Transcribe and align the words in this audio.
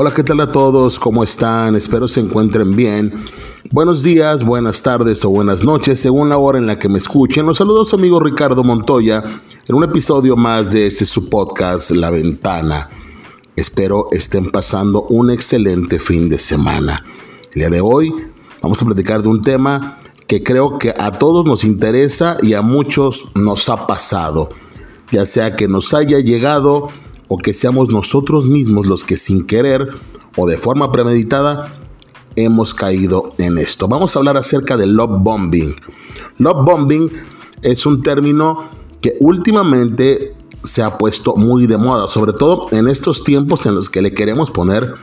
Hola, 0.00 0.14
¿qué 0.14 0.22
tal 0.22 0.38
a 0.38 0.52
todos? 0.52 0.96
¿Cómo 1.00 1.24
están? 1.24 1.74
Espero 1.74 2.06
se 2.06 2.20
encuentren 2.20 2.76
bien. 2.76 3.24
Buenos 3.72 4.04
días, 4.04 4.44
buenas 4.44 4.80
tardes 4.80 5.24
o 5.24 5.30
buenas 5.30 5.64
noches, 5.64 5.98
según 5.98 6.28
la 6.28 6.38
hora 6.38 6.56
en 6.56 6.68
la 6.68 6.78
que 6.78 6.88
me 6.88 6.98
escuchen. 6.98 7.44
Los 7.44 7.58
saludos 7.58 7.92
amigo 7.92 8.20
Ricardo 8.20 8.62
Montoya 8.62 9.24
en 9.66 9.74
un 9.74 9.82
episodio 9.82 10.36
más 10.36 10.70
de 10.70 10.86
este 10.86 11.04
su 11.04 11.28
podcast 11.28 11.90
La 11.90 12.10
Ventana. 12.10 12.88
Espero 13.56 14.06
estén 14.12 14.52
pasando 14.52 15.02
un 15.08 15.30
excelente 15.30 15.98
fin 15.98 16.28
de 16.28 16.38
semana. 16.38 17.04
El 17.52 17.62
día 17.62 17.68
de 17.68 17.80
hoy 17.80 18.14
vamos 18.62 18.80
a 18.80 18.86
platicar 18.86 19.20
de 19.20 19.30
un 19.30 19.42
tema 19.42 19.98
que 20.28 20.44
creo 20.44 20.78
que 20.78 20.94
a 20.96 21.10
todos 21.10 21.44
nos 21.44 21.64
interesa 21.64 22.36
y 22.40 22.54
a 22.54 22.62
muchos 22.62 23.32
nos 23.34 23.68
ha 23.68 23.88
pasado, 23.88 24.50
ya 25.10 25.26
sea 25.26 25.56
que 25.56 25.66
nos 25.66 25.92
haya 25.92 26.20
llegado 26.20 26.86
o 27.28 27.38
que 27.38 27.54
seamos 27.54 27.90
nosotros 27.90 28.46
mismos 28.46 28.86
los 28.86 29.04
que 29.04 29.16
sin 29.16 29.46
querer 29.46 29.90
o 30.36 30.46
de 30.46 30.56
forma 30.56 30.90
premeditada 30.90 31.72
hemos 32.36 32.74
caído 32.74 33.34
en 33.38 33.58
esto. 33.58 33.88
Vamos 33.88 34.14
a 34.14 34.18
hablar 34.18 34.36
acerca 34.36 34.76
del 34.76 34.94
love 34.94 35.22
bombing. 35.22 35.74
Love 36.38 36.64
bombing 36.64 37.12
es 37.62 37.84
un 37.86 38.02
término 38.02 38.70
que 39.00 39.16
últimamente 39.20 40.34
se 40.62 40.82
ha 40.82 40.98
puesto 40.98 41.36
muy 41.36 41.66
de 41.66 41.76
moda, 41.76 42.06
sobre 42.08 42.32
todo 42.32 42.68
en 42.72 42.88
estos 42.88 43.24
tiempos 43.24 43.66
en 43.66 43.74
los 43.74 43.90
que 43.90 44.02
le 44.02 44.12
queremos 44.12 44.50
poner 44.50 44.94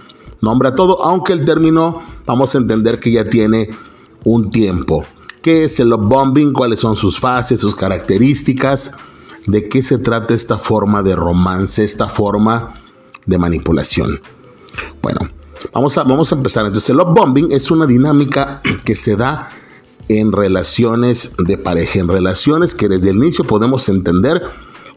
nombre 0.42 0.70
a 0.70 0.76
todo, 0.76 1.04
aunque 1.04 1.34
el 1.34 1.46
término 1.46 2.02
vamos 2.26 2.56
a 2.56 2.58
entender 2.58 3.00
que 3.00 3.12
ya 3.12 3.30
tiene 3.30 3.70
un 4.24 4.50
tiempo. 4.50 5.06
¿Qué 5.42 5.66
es 5.66 5.80
el 5.80 5.90
love 5.90 6.08
bombing? 6.08 6.54
¿Cuáles 6.54 6.80
son 6.80 6.96
sus 6.96 7.20
fases, 7.20 7.60
sus 7.60 7.76
características? 7.76 8.92
De 9.48 9.70
qué 9.70 9.82
se 9.82 9.98
trata 9.98 10.34
esta 10.34 10.58
forma 10.58 11.04
de 11.04 11.16
romance, 11.16 11.84
esta 11.84 12.10
forma 12.10 12.74
de 13.26 13.38
manipulación. 13.38 14.20
Bueno, 15.02 15.30
vamos 15.74 15.98
a, 15.98 16.04
vamos 16.04 16.32
a 16.32 16.36
empezar. 16.36 16.66
Entonces, 16.66 16.90
el 16.90 16.98
love 16.98 17.14
bombing 17.14 17.52
es 17.52 17.72
una 17.72 17.86
dinámica 17.86 18.62
que 18.84 18.96
se 18.96 19.16
da 19.16 19.50
en 20.08 20.32
relaciones 20.32 21.36
de 21.38 21.58
pareja, 21.58 22.00
en 22.00 22.08
relaciones 22.08 22.76
que 22.76 22.88
desde 22.88 23.10
el 23.10 23.18
inicio 23.18 23.46
podemos 23.46 23.90
entender 23.90 24.42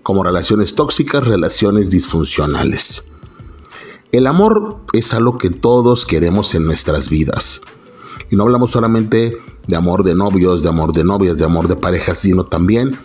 como 0.03 0.23
relaciones 0.23 0.75
tóxicas, 0.75 1.27
relaciones 1.27 1.91
disfuncionales. 1.91 3.05
El 4.11 4.27
amor 4.27 4.79
es 4.93 5.13
algo 5.13 5.37
que 5.37 5.51
todos 5.51 6.07
queremos 6.07 6.55
en 6.55 6.65
nuestras 6.65 7.11
vidas. 7.11 7.61
Y 8.31 8.37
no 8.37 8.45
hablamos 8.45 8.71
solamente 8.71 9.37
de 9.67 9.77
amor 9.77 10.03
de 10.03 10.15
novios, 10.15 10.63
de 10.63 10.71
amor 10.71 10.93
de 10.93 11.05
novias, 11.05 11.37
de 11.37 11.45
amor 11.45 11.69
de 11.69 11.77
parejas, 11.77 12.19
sino 12.19 12.45
también 12.45 12.99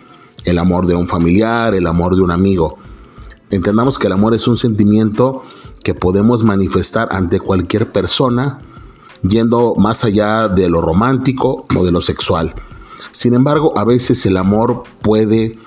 el 0.44 0.58
amor 0.58 0.86
de 0.86 0.94
un 0.94 1.08
familiar, 1.08 1.74
el 1.74 1.86
amor 1.86 2.16
de 2.16 2.22
un 2.22 2.30
amigo. 2.30 2.78
Entendamos 3.50 3.98
que 3.98 4.06
el 4.06 4.12
amor 4.12 4.34
es 4.34 4.46
un 4.48 4.56
sentimiento 4.56 5.42
que 5.82 5.94
podemos 5.94 6.44
manifestar 6.44 7.08
ante 7.10 7.40
cualquier 7.40 7.92
persona, 7.92 8.60
yendo 9.22 9.74
más 9.76 10.04
allá 10.04 10.48
de 10.48 10.68
lo 10.68 10.80
romántico 10.80 11.66
o 11.74 11.84
de 11.84 11.92
lo 11.92 12.00
sexual. 12.00 12.54
Sin 13.12 13.34
embargo, 13.34 13.78
a 13.78 13.84
veces 13.84 14.24
el 14.26 14.36
amor 14.36 14.82
puede 15.02 15.58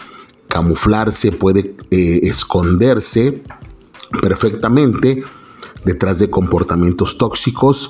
camuflarse, 0.47 1.31
puede 1.31 1.75
eh, 1.91 2.19
esconderse 2.23 3.43
perfectamente 4.21 5.23
detrás 5.85 6.19
de 6.19 6.29
comportamientos 6.29 7.17
tóxicos 7.17 7.89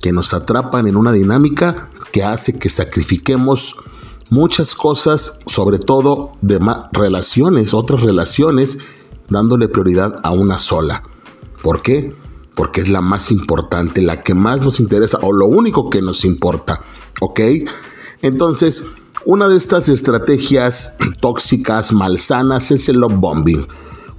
que 0.00 0.12
nos 0.12 0.34
atrapan 0.34 0.86
en 0.86 0.96
una 0.96 1.12
dinámica 1.12 1.88
que 2.12 2.24
hace 2.24 2.58
que 2.58 2.68
sacrifiquemos 2.68 3.76
muchas 4.30 4.74
cosas, 4.74 5.38
sobre 5.46 5.78
todo 5.78 6.32
de 6.40 6.60
relaciones, 6.92 7.74
otras 7.74 8.00
relaciones, 8.00 8.78
dándole 9.28 9.68
prioridad 9.68 10.20
a 10.22 10.30
una 10.30 10.58
sola. 10.58 11.02
¿Por 11.62 11.82
qué? 11.82 12.14
Porque 12.54 12.80
es 12.80 12.88
la 12.88 13.00
más 13.00 13.30
importante, 13.30 14.00
la 14.00 14.22
que 14.22 14.34
más 14.34 14.62
nos 14.62 14.80
interesa 14.80 15.18
o 15.22 15.32
lo 15.32 15.46
único 15.46 15.90
que 15.90 16.00
nos 16.00 16.24
importa. 16.24 16.80
¿Ok? 17.20 17.40
Entonces, 18.22 18.86
una 19.24 19.48
de 19.48 19.56
estas 19.56 19.88
estrategias 19.88 20.96
tóxicas, 21.20 21.92
malsanas, 21.92 22.70
es 22.70 22.88
el 22.88 22.98
love 22.98 23.16
bombing, 23.16 23.66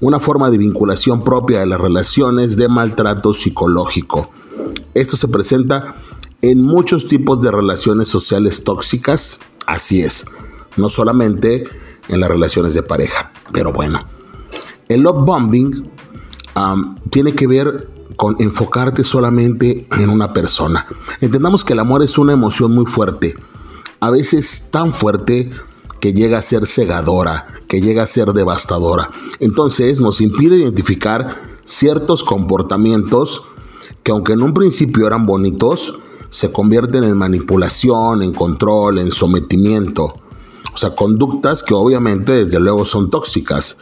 una 0.01 0.19
forma 0.19 0.49
de 0.49 0.57
vinculación 0.57 1.23
propia 1.23 1.61
de 1.61 1.67
las 1.67 1.79
relaciones 1.79 2.57
de 2.57 2.67
maltrato 2.67 3.33
psicológico. 3.33 4.29
Esto 4.93 5.16
se 5.16 5.28
presenta 5.28 5.95
en 6.41 6.62
muchos 6.62 7.07
tipos 7.07 7.41
de 7.41 7.52
relaciones 7.52 8.07
sociales 8.07 8.63
tóxicas, 8.63 9.41
Así 9.72 10.02
es, 10.02 10.25
no 10.75 10.90
solamente 10.90 11.63
en 12.07 12.19
las 12.19 12.29
relaciones 12.29 12.74
de 12.74 12.84
pareja, 12.84 13.31
pero 13.53 13.72
bueno. 13.72 14.06
El 14.90 15.02
love 15.02 15.25
bombing 15.25 15.90
tiene 17.09 17.34
que 17.34 17.47
ver 17.47 17.90
con 18.18 18.35
enfocarte 18.40 19.03
solamente 19.03 19.88
en 19.97 20.09
una 20.09 20.34
persona. 20.34 20.88
Entendamos 21.22 21.63
que 21.63 21.74
el 21.74 21.79
amor 21.79 22.03
es 22.03 22.18
una 22.18 22.34
emoción 22.34 22.73
muy 22.73 22.85
fuerte, 22.85 23.35
a 24.00 24.09
veces 24.09 24.69
tan 24.72 24.91
fuerte 24.91 25.52
que 26.02 26.13
llega 26.13 26.40
a 26.40 26.41
ser 26.41 26.66
cegadora, 26.66 27.47
que 27.68 27.79
llega 27.79 28.03
a 28.03 28.08
ser 28.08 28.34
devastadora. 28.34 29.12
Entonces 29.40 30.02
nos 30.02 30.19
impide 30.19 30.58
identificar 30.58 31.41
ciertos 31.63 32.23
comportamientos 32.23 33.44
que 34.03 34.12
aunque 34.12 34.34
en 34.34 34.41
un 34.41 34.53
principio 34.53 35.08
eran 35.08 35.25
bonitos, 35.25 36.00
se 36.31 36.51
convierten 36.51 37.03
en 37.03 37.17
manipulación, 37.17 38.23
en 38.23 38.33
control, 38.33 38.99
en 38.99 39.11
sometimiento. 39.11 40.15
O 40.73 40.77
sea, 40.77 40.95
conductas 40.95 41.61
que 41.61 41.73
obviamente 41.73 42.31
desde 42.31 42.59
luego 42.59 42.85
son 42.85 43.11
tóxicas, 43.11 43.77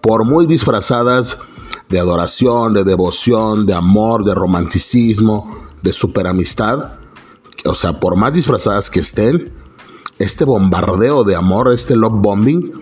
por 0.00 0.24
muy 0.24 0.46
disfrazadas 0.46 1.40
de 1.88 1.98
adoración, 1.98 2.72
de 2.72 2.84
devoción, 2.84 3.66
de 3.66 3.74
amor, 3.74 4.24
de 4.24 4.34
romanticismo, 4.34 5.58
de 5.82 5.92
superamistad. 5.92 6.98
O 7.64 7.74
sea, 7.74 7.98
por 7.98 8.16
más 8.16 8.32
disfrazadas 8.32 8.90
que 8.90 9.00
estén, 9.00 9.52
este 10.20 10.44
bombardeo 10.44 11.24
de 11.24 11.34
amor, 11.34 11.72
este 11.72 11.96
love 11.96 12.14
bombing, 12.14 12.72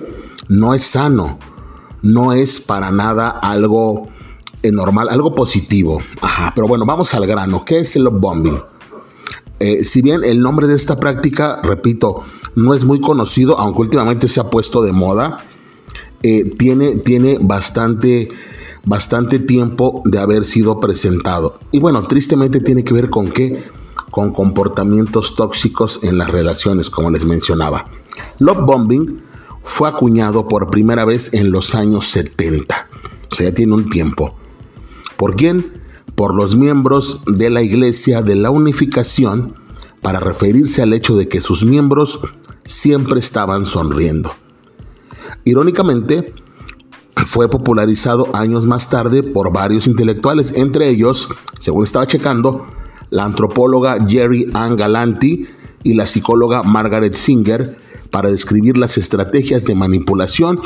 no 0.48 0.74
es 0.74 0.82
sano, 0.82 1.38
no 2.02 2.34
es 2.34 2.60
para 2.60 2.90
nada 2.90 3.30
algo 3.30 4.08
normal, 4.62 5.08
algo 5.08 5.34
positivo. 5.34 6.02
Ajá, 6.20 6.52
pero 6.54 6.68
bueno, 6.68 6.84
vamos 6.84 7.14
al 7.14 7.26
grano. 7.26 7.64
¿Qué 7.64 7.78
es 7.78 7.96
el 7.96 8.04
love 8.04 8.20
bombing? 8.20 8.60
Eh, 9.58 9.84
si 9.84 10.02
bien 10.02 10.22
el 10.24 10.40
nombre 10.40 10.66
de 10.66 10.74
esta 10.74 10.98
práctica, 10.98 11.60
repito, 11.62 12.22
no 12.54 12.74
es 12.74 12.84
muy 12.84 13.00
conocido, 13.00 13.58
aunque 13.58 13.82
últimamente 13.82 14.28
se 14.28 14.40
ha 14.40 14.50
puesto 14.50 14.82
de 14.82 14.92
moda, 14.92 15.44
eh, 16.22 16.44
tiene, 16.58 16.96
tiene 16.96 17.38
bastante, 17.40 18.28
bastante 18.84 19.38
tiempo 19.38 20.02
de 20.04 20.18
haber 20.18 20.44
sido 20.44 20.80
presentado. 20.80 21.58
Y 21.72 21.78
bueno, 21.78 22.02
tristemente 22.04 22.60
tiene 22.60 22.84
que 22.84 22.94
ver 22.94 23.10
con 23.10 23.30
qué? 23.30 23.64
Con 24.10 24.32
comportamientos 24.32 25.36
tóxicos 25.36 26.00
en 26.02 26.18
las 26.18 26.30
relaciones, 26.30 26.90
como 26.90 27.10
les 27.10 27.24
mencionaba. 27.24 27.86
Love 28.38 28.64
bombing 28.64 29.22
fue 29.62 29.88
acuñado 29.88 30.48
por 30.48 30.70
primera 30.70 31.04
vez 31.04 31.32
en 31.34 31.50
los 31.50 31.74
años 31.74 32.06
70. 32.08 32.88
O 33.30 33.34
sea, 33.34 33.48
ya 33.48 33.54
tiene 33.54 33.74
un 33.74 33.90
tiempo. 33.90 34.34
¿Por 35.16 35.36
quién? 35.36 35.85
Por 36.16 36.34
los 36.34 36.56
miembros 36.56 37.20
de 37.26 37.50
la 37.50 37.62
Iglesia 37.62 38.22
de 38.22 38.34
la 38.34 38.50
Unificación 38.50 39.54
para 40.00 40.18
referirse 40.18 40.82
al 40.82 40.92
hecho 40.94 41.14
de 41.14 41.28
que 41.28 41.40
sus 41.40 41.64
miembros 41.64 42.20
siempre 42.66 43.20
estaban 43.20 43.66
sonriendo. 43.66 44.32
Irónicamente, 45.44 46.34
fue 47.24 47.48
popularizado 47.48 48.34
años 48.34 48.66
más 48.66 48.90
tarde 48.90 49.22
por 49.22 49.52
varios 49.52 49.86
intelectuales, 49.86 50.52
entre 50.56 50.88
ellos, 50.88 51.28
según 51.58 51.84
estaba 51.84 52.06
checando, 52.06 52.66
la 53.10 53.24
antropóloga 53.24 54.04
Jerry 54.06 54.50
Ann 54.54 54.76
Galanti 54.76 55.46
y 55.82 55.94
la 55.94 56.06
psicóloga 56.06 56.62
Margaret 56.62 57.14
Singer 57.14 57.78
para 58.10 58.30
describir 58.30 58.76
las 58.76 58.98
estrategias 58.98 59.64
de 59.64 59.74
manipulación 59.74 60.60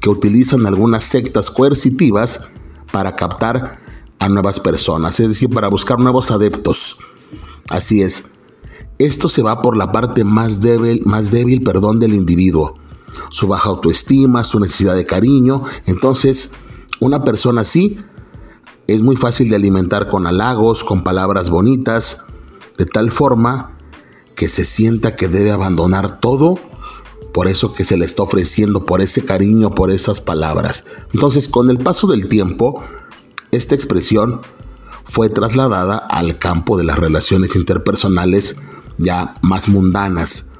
que 0.00 0.10
utilizan 0.10 0.66
algunas 0.66 1.04
sectas 1.04 1.50
coercitivas 1.50 2.46
para 2.90 3.16
captar 3.16 3.81
a 4.22 4.28
nuevas 4.28 4.60
personas, 4.60 5.18
es 5.18 5.30
decir, 5.30 5.50
para 5.50 5.66
buscar 5.66 5.98
nuevos 5.98 6.30
adeptos. 6.30 6.96
Así 7.68 8.02
es. 8.02 8.30
Esto 8.98 9.28
se 9.28 9.42
va 9.42 9.62
por 9.62 9.76
la 9.76 9.90
parte 9.90 10.22
más 10.22 10.60
débil, 10.60 11.02
más 11.04 11.32
débil, 11.32 11.64
perdón, 11.64 11.98
del 11.98 12.14
individuo. 12.14 12.78
Su 13.30 13.48
baja 13.48 13.68
autoestima, 13.68 14.44
su 14.44 14.60
necesidad 14.60 14.94
de 14.94 15.06
cariño. 15.06 15.64
Entonces, 15.86 16.52
una 17.00 17.24
persona 17.24 17.62
así 17.62 17.98
es 18.86 19.02
muy 19.02 19.16
fácil 19.16 19.50
de 19.50 19.56
alimentar 19.56 20.08
con 20.08 20.28
halagos, 20.28 20.84
con 20.84 21.02
palabras 21.02 21.50
bonitas, 21.50 22.26
de 22.78 22.86
tal 22.86 23.10
forma 23.10 23.76
que 24.36 24.48
se 24.48 24.64
sienta 24.64 25.16
que 25.16 25.26
debe 25.26 25.50
abandonar 25.50 26.20
todo 26.20 26.60
por 27.32 27.48
eso 27.48 27.72
que 27.72 27.84
se 27.84 27.96
le 27.96 28.04
está 28.04 28.22
ofreciendo, 28.22 28.86
por 28.86 29.00
ese 29.00 29.24
cariño, 29.24 29.74
por 29.74 29.90
esas 29.90 30.20
palabras. 30.20 30.84
Entonces, 31.12 31.48
con 31.48 31.70
el 31.70 31.78
paso 31.78 32.06
del 32.06 32.28
tiempo, 32.28 32.82
esta 33.52 33.74
expresión 33.74 34.40
fue 35.04 35.28
trasladada 35.28 35.98
al 35.98 36.38
campo 36.38 36.78
de 36.78 36.84
las 36.84 36.98
relaciones 36.98 37.54
interpersonales 37.54 38.56
ya 38.98 39.36
más 39.42 39.68
mundanas, 39.68 40.50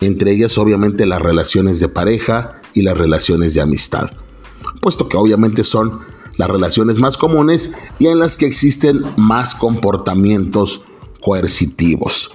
entre 0.00 0.32
ellas 0.32 0.58
obviamente 0.58 1.06
las 1.06 1.22
relaciones 1.22 1.80
de 1.80 1.88
pareja 1.88 2.60
y 2.74 2.82
las 2.82 2.96
relaciones 2.96 3.54
de 3.54 3.62
amistad, 3.62 4.10
puesto 4.80 5.08
que 5.08 5.16
obviamente 5.16 5.64
son 5.64 6.00
las 6.36 6.48
relaciones 6.48 6.98
más 6.98 7.16
comunes 7.16 7.72
y 7.98 8.08
en 8.08 8.18
las 8.18 8.36
que 8.36 8.46
existen 8.46 9.00
más 9.16 9.54
comportamientos 9.54 10.82
coercitivos. 11.22 12.30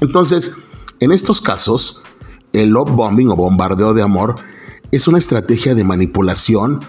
Entonces, 0.00 0.52
en 1.00 1.12
estos 1.12 1.40
casos, 1.40 2.00
el 2.52 2.70
love 2.70 2.90
bombing 2.90 3.28
o 3.28 3.36
bombardeo 3.36 3.92
de 3.92 4.02
amor 4.02 4.36
es 4.90 5.06
una 5.06 5.18
estrategia 5.18 5.74
de 5.74 5.84
manipulación 5.84 6.80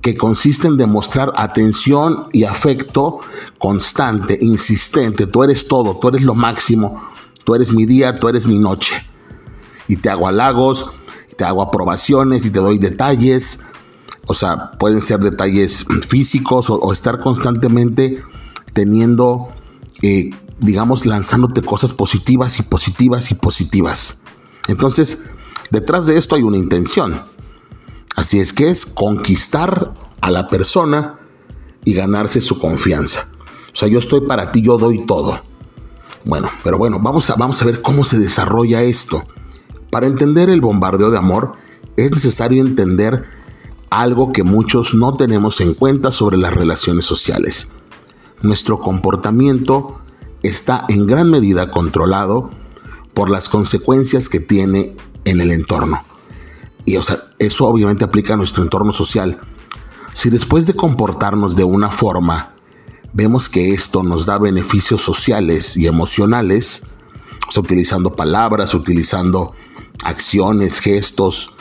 que 0.00 0.16
consiste 0.16 0.68
en 0.68 0.76
demostrar 0.76 1.32
atención 1.36 2.28
y 2.32 2.44
afecto 2.44 3.20
constante, 3.58 4.38
insistente. 4.40 5.26
Tú 5.26 5.42
eres 5.42 5.66
todo, 5.66 5.96
tú 5.96 6.08
eres 6.08 6.22
lo 6.22 6.34
máximo, 6.34 7.02
tú 7.44 7.54
eres 7.54 7.72
mi 7.72 7.86
día, 7.86 8.18
tú 8.18 8.28
eres 8.28 8.46
mi 8.46 8.58
noche. 8.58 8.94
Y 9.88 9.96
te 9.96 10.10
hago 10.10 10.28
halagos, 10.28 10.90
te 11.36 11.44
hago 11.44 11.62
aprobaciones 11.62 12.44
y 12.46 12.50
te 12.50 12.58
doy 12.58 12.78
detalles. 12.78 13.60
O 14.26 14.34
sea, 14.34 14.72
pueden 14.72 15.00
ser 15.00 15.20
detalles 15.20 15.86
físicos 16.08 16.70
o, 16.70 16.92
estar 16.92 17.20
constantemente 17.20 18.22
teniendo, 18.72 19.48
eh, 20.02 20.30
digamos, 20.60 21.06
lanzándote 21.06 21.62
cosas 21.62 21.92
positivas 21.92 22.58
y 22.58 22.62
positivas 22.62 23.30
y 23.30 23.34
positivas. 23.34 24.18
Entonces, 24.68 25.22
detrás 25.70 26.06
de 26.06 26.16
esto 26.16 26.34
hay 26.34 26.42
una 26.42 26.58
intención. 26.58 27.22
Así 28.16 28.40
es 28.40 28.54
que 28.54 28.70
es 28.70 28.86
conquistar 28.86 29.92
a 30.22 30.30
la 30.30 30.48
persona 30.48 31.20
y 31.84 31.92
ganarse 31.92 32.40
su 32.40 32.58
confianza. 32.58 33.28
O 33.72 33.76
sea, 33.76 33.88
yo 33.88 33.98
estoy 33.98 34.22
para 34.22 34.50
ti, 34.52 34.62
yo 34.62 34.78
doy 34.78 35.04
todo. 35.04 35.42
Bueno, 36.24 36.50
pero 36.64 36.78
bueno, 36.78 36.98
vamos 36.98 37.28
a, 37.28 37.36
vamos 37.36 37.60
a 37.60 37.66
ver 37.66 37.82
cómo 37.82 38.04
se 38.04 38.18
desarrolla 38.18 38.82
esto. 38.82 39.22
Para 39.90 40.06
entender 40.06 40.48
el 40.48 40.62
bombardeo 40.62 41.10
de 41.10 41.18
amor, 41.18 41.52
es 41.96 42.10
necesario 42.10 42.62
entender 42.62 43.26
algo 43.90 44.32
que 44.32 44.42
muchos 44.42 44.94
no 44.94 45.14
tenemos 45.14 45.60
en 45.60 45.74
cuenta 45.74 46.10
sobre 46.10 46.38
las 46.38 46.54
relaciones 46.54 47.04
sociales. 47.04 47.68
Nuestro 48.42 48.80
comportamiento 48.80 50.00
está 50.42 50.86
en 50.88 51.06
gran 51.06 51.30
medida 51.30 51.70
controlado 51.70 52.50
por 53.12 53.28
las 53.28 53.48
consecuencias 53.48 54.28
que 54.28 54.40
tiene 54.40 54.96
en 55.24 55.40
el 55.40 55.50
entorno. 55.50 56.00
Y 56.86 56.96
o 56.96 57.02
sea, 57.02 57.18
eso 57.38 57.66
obviamente 57.66 58.04
aplica 58.04 58.34
a 58.34 58.36
nuestro 58.36 58.62
entorno 58.62 58.92
social. 58.92 59.40
Si 60.14 60.30
después 60.30 60.66
de 60.66 60.74
comportarnos 60.74 61.56
de 61.56 61.64
una 61.64 61.90
forma, 61.90 62.54
vemos 63.12 63.48
que 63.48 63.72
esto 63.72 64.02
nos 64.02 64.24
da 64.24 64.38
beneficios 64.38 65.02
sociales 65.02 65.76
y 65.76 65.86
emocionales, 65.86 66.82
utilizando 67.56 68.14
palabras, 68.14 68.72
utilizando 68.72 69.52
acciones, 70.02 70.80
gestos, 70.80 71.52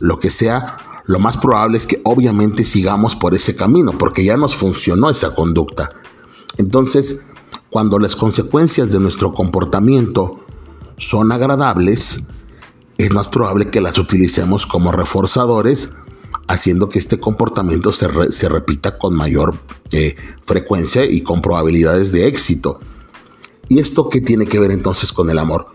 lo 0.00 0.18
que 0.18 0.30
sea, 0.30 0.76
lo 1.06 1.18
más 1.18 1.36
probable 1.36 1.76
es 1.76 1.86
que 1.86 2.00
obviamente 2.04 2.64
sigamos 2.64 3.14
por 3.14 3.34
ese 3.34 3.54
camino, 3.54 3.96
porque 3.98 4.24
ya 4.24 4.36
nos 4.36 4.56
funcionó 4.56 5.10
esa 5.10 5.34
conducta. 5.34 5.92
Entonces, 6.56 7.24
cuando 7.70 7.98
las 7.98 8.16
consecuencias 8.16 8.90
de 8.90 9.00
nuestro 9.00 9.34
comportamiento 9.34 10.40
son 10.96 11.30
agradables, 11.32 12.22
es 12.98 13.12
más 13.12 13.28
probable 13.28 13.70
que 13.70 13.80
las 13.80 13.98
utilicemos 13.98 14.66
como 14.66 14.92
reforzadores, 14.92 15.94
haciendo 16.46 16.88
que 16.88 16.98
este 16.98 17.18
comportamiento 17.18 17.92
se, 17.92 18.08
repita 18.48 18.98
con 18.98 19.14
mayor 19.14 19.58
eh, 19.90 20.16
frecuencia 20.42 21.04
y 21.04 21.22
con 21.22 21.42
probabilidades 21.42 22.12
de 22.12 22.26
éxito. 22.26 22.80
¿Y 23.68 23.78
esto 23.78 24.08
qué 24.08 24.20
tiene 24.20 24.46
que 24.46 24.60
ver 24.60 24.70
entonces 24.70 25.12
con 25.12 25.30
el 25.30 25.38
amor? 25.38 25.68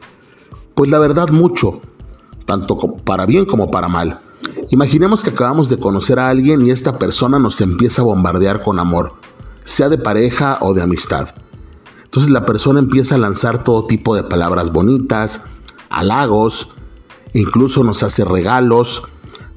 Pues 0.76 0.92
la 0.92 1.00
verdad 1.00 1.30
mucho, 1.30 1.82
tanto 2.46 2.78
para 2.78 3.26
bien 3.26 3.46
como 3.46 3.72
para 3.72 3.88
mal. 3.88 4.22
Imaginemos 4.70 5.24
que 5.24 5.32
acabamos 5.32 5.70
de 5.70 5.78
conocer 5.78 6.20
a 6.20 6.30
alguien 6.30 6.66
y 6.66 6.72
esta 6.72 7.00
persona 7.00 7.40
nos 7.40 7.60
empieza 7.62 8.02
a 8.02 8.06
bombardear 8.06 8.64
con 8.64 8.80
amor, 8.80 9.14
sea 9.64 9.90
de 9.90 9.98
pareja 9.98 10.60
o 10.62 10.74
de 10.74 10.84
amistad. 10.84 11.30
Entonces 12.04 12.32
la 12.32 12.46
persona 12.46 12.80
empieza 12.80 13.16
a 13.16 13.20
lanzar 13.20 13.64
todo 13.64 13.86
tipo 13.86 14.16
de 14.16 14.24
palabras 14.24 14.72
bonitas, 14.72 15.44
halagos, 15.90 16.74
incluso 17.34 17.84
nos 17.84 18.04
hace 18.04 18.26
regalos, 18.26 19.04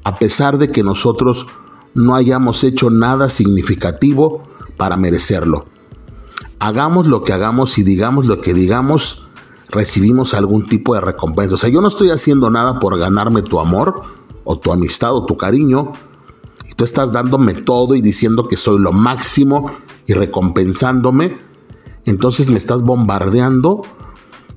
a 0.04 0.18
pesar 0.18 0.58
de 0.58 0.70
que 0.70 0.82
nosotros 0.82 1.46
no 1.94 2.14
hayamos 2.14 2.64
hecho 2.64 2.90
nada 2.90 3.30
significativo 3.30 4.42
para 4.76 4.96
merecerlo. 4.96 5.66
Hagamos 6.58 7.06
lo 7.06 7.22
que 7.24 7.32
hagamos 7.32 7.78
y 7.78 7.82
digamos 7.82 8.26
lo 8.26 8.40
que 8.40 8.54
digamos, 8.54 9.26
recibimos 9.68 10.34
algún 10.34 10.66
tipo 10.66 10.94
de 10.94 11.00
recompensa. 11.00 11.54
O 11.54 11.58
sea, 11.58 11.70
yo 11.70 11.80
no 11.80 11.88
estoy 11.88 12.10
haciendo 12.10 12.50
nada 12.50 12.78
por 12.78 12.98
ganarme 12.98 13.42
tu 13.42 13.58
amor 13.58 14.02
o 14.44 14.58
tu 14.58 14.72
amistad 14.72 15.14
o 15.14 15.24
tu 15.24 15.36
cariño. 15.36 15.92
Y 16.68 16.74
tú 16.74 16.84
estás 16.84 17.12
dándome 17.12 17.54
todo 17.54 17.94
y 17.94 18.02
diciendo 18.02 18.46
que 18.48 18.56
soy 18.56 18.78
lo 18.80 18.92
máximo 18.92 19.72
y 20.06 20.12
recompensándome. 20.12 21.38
Entonces 22.04 22.48
me 22.50 22.58
estás 22.58 22.82
bombardeando 22.82 23.82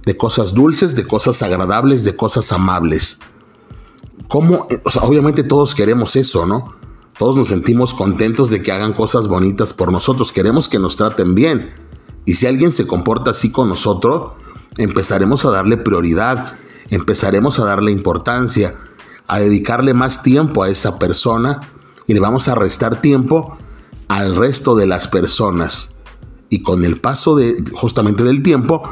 de 0.06 0.18
cosas 0.18 0.54
dulces, 0.54 0.96
de 0.96 1.06
cosas 1.06 1.42
agradables, 1.42 2.04
de 2.04 2.16
cosas 2.16 2.52
amables. 2.52 3.20
¿Cómo? 4.28 4.68
Obviamente 5.02 5.44
todos 5.44 5.76
queremos 5.76 6.16
eso, 6.16 6.46
¿no? 6.46 6.76
Todos 7.18 7.38
nos 7.38 7.48
sentimos 7.48 7.94
contentos 7.94 8.50
de 8.50 8.62
que 8.62 8.72
hagan 8.72 8.94
cosas 8.94 9.28
bonitas 9.28 9.74
por 9.74 9.92
nosotros. 9.92 10.32
Queremos 10.32 10.68
que 10.68 10.80
nos 10.80 10.96
traten 10.96 11.34
bien. 11.34 11.74
Y 12.26 12.36
si 12.36 12.46
alguien 12.46 12.72
se 12.72 12.86
comporta 12.88 13.32
así 13.32 13.52
con 13.52 13.70
nosotros, 13.70 14.34
empezaremos 14.78 15.46
a 15.46 15.52
darle 15.52 15.78
prioridad, 15.78 16.56
empezaremos 16.90 17.60
a 17.60 17.66
darle 17.66 17.92
importancia, 17.92 18.76
a 19.28 19.40
dedicarle 19.40 19.94
más 19.94 20.24
tiempo 20.24 20.64
a 20.64 20.70
esa 20.70 21.00
persona 21.00 21.62
y 22.08 22.14
le 22.14 22.20
vamos 22.20 22.48
a 22.48 22.56
restar 22.56 23.02
tiempo 23.02 23.58
al 24.08 24.36
resto 24.36 24.76
de 24.76 24.88
las 24.88 25.08
personas. 25.08 25.96
Y 26.50 26.62
con 26.62 26.84
el 26.84 27.00
paso 27.00 27.36
de 27.36 27.64
justamente 27.74 28.24
del 28.24 28.44
tiempo, 28.44 28.84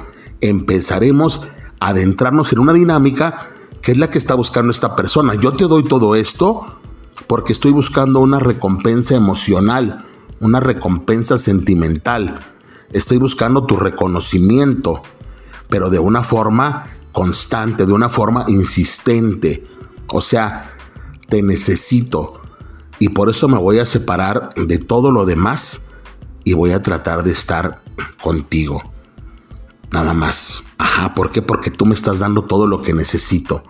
empezaremos 0.43 1.41
a 1.79 1.89
adentrarnos 1.89 2.51
en 2.51 2.59
una 2.59 2.73
dinámica 2.73 3.49
que 3.81 3.93
es 3.93 3.97
la 3.97 4.09
que 4.09 4.17
está 4.17 4.35
buscando 4.35 4.71
esta 4.71 4.95
persona. 4.95 5.35
Yo 5.35 5.53
te 5.53 5.65
doy 5.65 5.83
todo 5.83 6.15
esto 6.15 6.79
porque 7.27 7.53
estoy 7.53 7.71
buscando 7.71 8.19
una 8.19 8.39
recompensa 8.39 9.15
emocional, 9.15 10.05
una 10.39 10.59
recompensa 10.59 11.37
sentimental. 11.37 12.41
Estoy 12.91 13.17
buscando 13.17 13.65
tu 13.65 13.77
reconocimiento, 13.77 15.01
pero 15.69 15.89
de 15.89 15.99
una 15.99 16.23
forma 16.23 16.87
constante, 17.11 17.85
de 17.85 17.93
una 17.93 18.09
forma 18.09 18.45
insistente. 18.49 19.65
O 20.07 20.21
sea, 20.21 20.75
te 21.29 21.41
necesito 21.41 22.41
y 22.99 23.09
por 23.09 23.29
eso 23.29 23.47
me 23.47 23.57
voy 23.57 23.79
a 23.79 23.85
separar 23.85 24.53
de 24.55 24.77
todo 24.77 25.11
lo 25.11 25.25
demás 25.25 25.85
y 26.43 26.53
voy 26.53 26.71
a 26.71 26.81
tratar 26.81 27.23
de 27.23 27.31
estar 27.31 27.81
contigo. 28.21 28.92
Nada 29.93 30.15
más. 30.15 30.63
Ajá, 30.79 31.13
¿por 31.13 31.31
qué? 31.31 31.43
Porque 31.43 31.69
tú 31.69 31.85
me 31.85 31.93
estás 31.93 32.17
dando 32.17 32.45
todo 32.45 32.65
lo 32.65 32.81
que 32.81 32.93
necesito. 32.93 33.63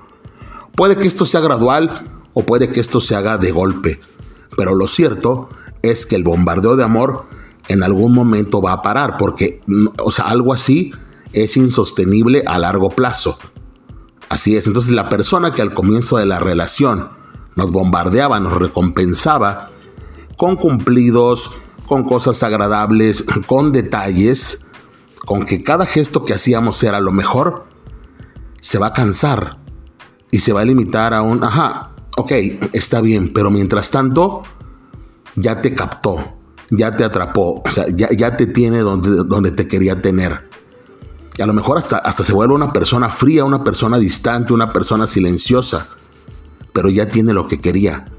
Puede 0.74 0.96
que 0.96 1.10
esto 1.10 1.25
sea 1.25 1.42
gradual 1.42 2.22
o 2.34 2.46
puede 2.46 2.70
que 2.70 2.80
esto 2.80 3.01
se 3.01 3.18
haga 3.18 3.38
de 3.38 3.51
golpe, 3.51 4.00
pero 4.56 4.74
lo 4.74 4.88
cierto 4.88 5.50
es 5.82 6.06
que 6.06 6.15
el 6.15 6.24
bombardeo 6.24 6.77
de 6.77 6.86
amor 6.86 7.25
en 7.68 7.84
algún 7.84 8.13
momento 8.13 8.62
va 8.62 8.72
a 8.72 8.82
parar, 8.82 9.18
porque, 9.18 9.62
o 10.01 10.12
sea, 10.12 10.25
algo 10.25 10.53
así 10.53 10.94
es 11.34 11.58
insostenible 11.58 12.44
a 12.48 12.58
largo 12.58 12.89
plazo. 12.89 13.38
Así 14.30 14.56
es, 14.56 14.65
entonces 14.65 14.94
la 14.94 15.10
persona 15.10 15.53
que 15.53 15.62
al 15.62 15.74
comienzo 15.74 16.18
de 16.18 16.25
la 16.25 16.39
relación 16.39 17.10
nos 17.58 17.72
bombardeaba, 17.72 18.39
nos 18.39 18.53
recompensaba 18.53 19.72
con 20.38 20.56
cumplidos, 20.56 21.51
con 21.86 22.06
cosas 22.06 22.42
agradables, 22.44 23.25
con 23.46 23.74
detalles, 23.74 24.62
con 25.25 25.46
que 25.46 25.63
cada 25.63 25.86
gesto 25.86 26.25
que 26.25 26.34
hacíamos 26.34 26.82
era 26.84 27.00
lo 27.00 27.12
mejor, 27.12 27.65
se 28.62 28.77
va 28.77 28.88
a 28.88 28.94
cansar 28.94 29.60
y 30.32 30.39
se 30.39 30.53
va 30.53 30.62
a 30.62 30.65
limitar 30.65 31.13
a 31.13 31.22
un, 31.22 31.44
ajá, 31.44 31.92
ok, 32.18 32.32
está 32.74 33.01
bien, 33.01 33.32
pero 33.34 33.50
mientras 33.50 33.92
tanto, 33.92 34.44
ya 35.36 35.62
te 35.62 35.74
captó, 35.74 36.38
ya 36.70 36.92
te 36.96 37.03
atrapó, 37.03 37.62
o 37.65 37.72
sea, 37.72 37.86
ya, 37.89 38.36
te 38.36 38.48
tiene 38.48 38.80
donde, 38.80 39.24
donde 39.24 39.51
te 39.51 39.68
quería 39.68 40.01
tener. 40.01 40.50
Y 41.38 41.42
a 41.42 41.46
lo 41.46 41.53
mejor 41.53 41.77
hasta, 41.77 41.98
hasta 41.98 42.24
se 42.24 42.34
vuelve 42.34 42.53
una 42.53 42.74
persona 42.74 43.10
fría, 43.10 43.44
una 43.44 43.63
persona 43.63 43.98
distante, 43.98 44.53
una 44.53 44.72
persona 44.72 45.08
silenciosa, 45.08 45.88
pero 46.74 46.89
ya 46.89 47.08
tiene 47.08 47.34
lo 47.34 47.48
que 47.48 47.60
quería. 47.60 48.12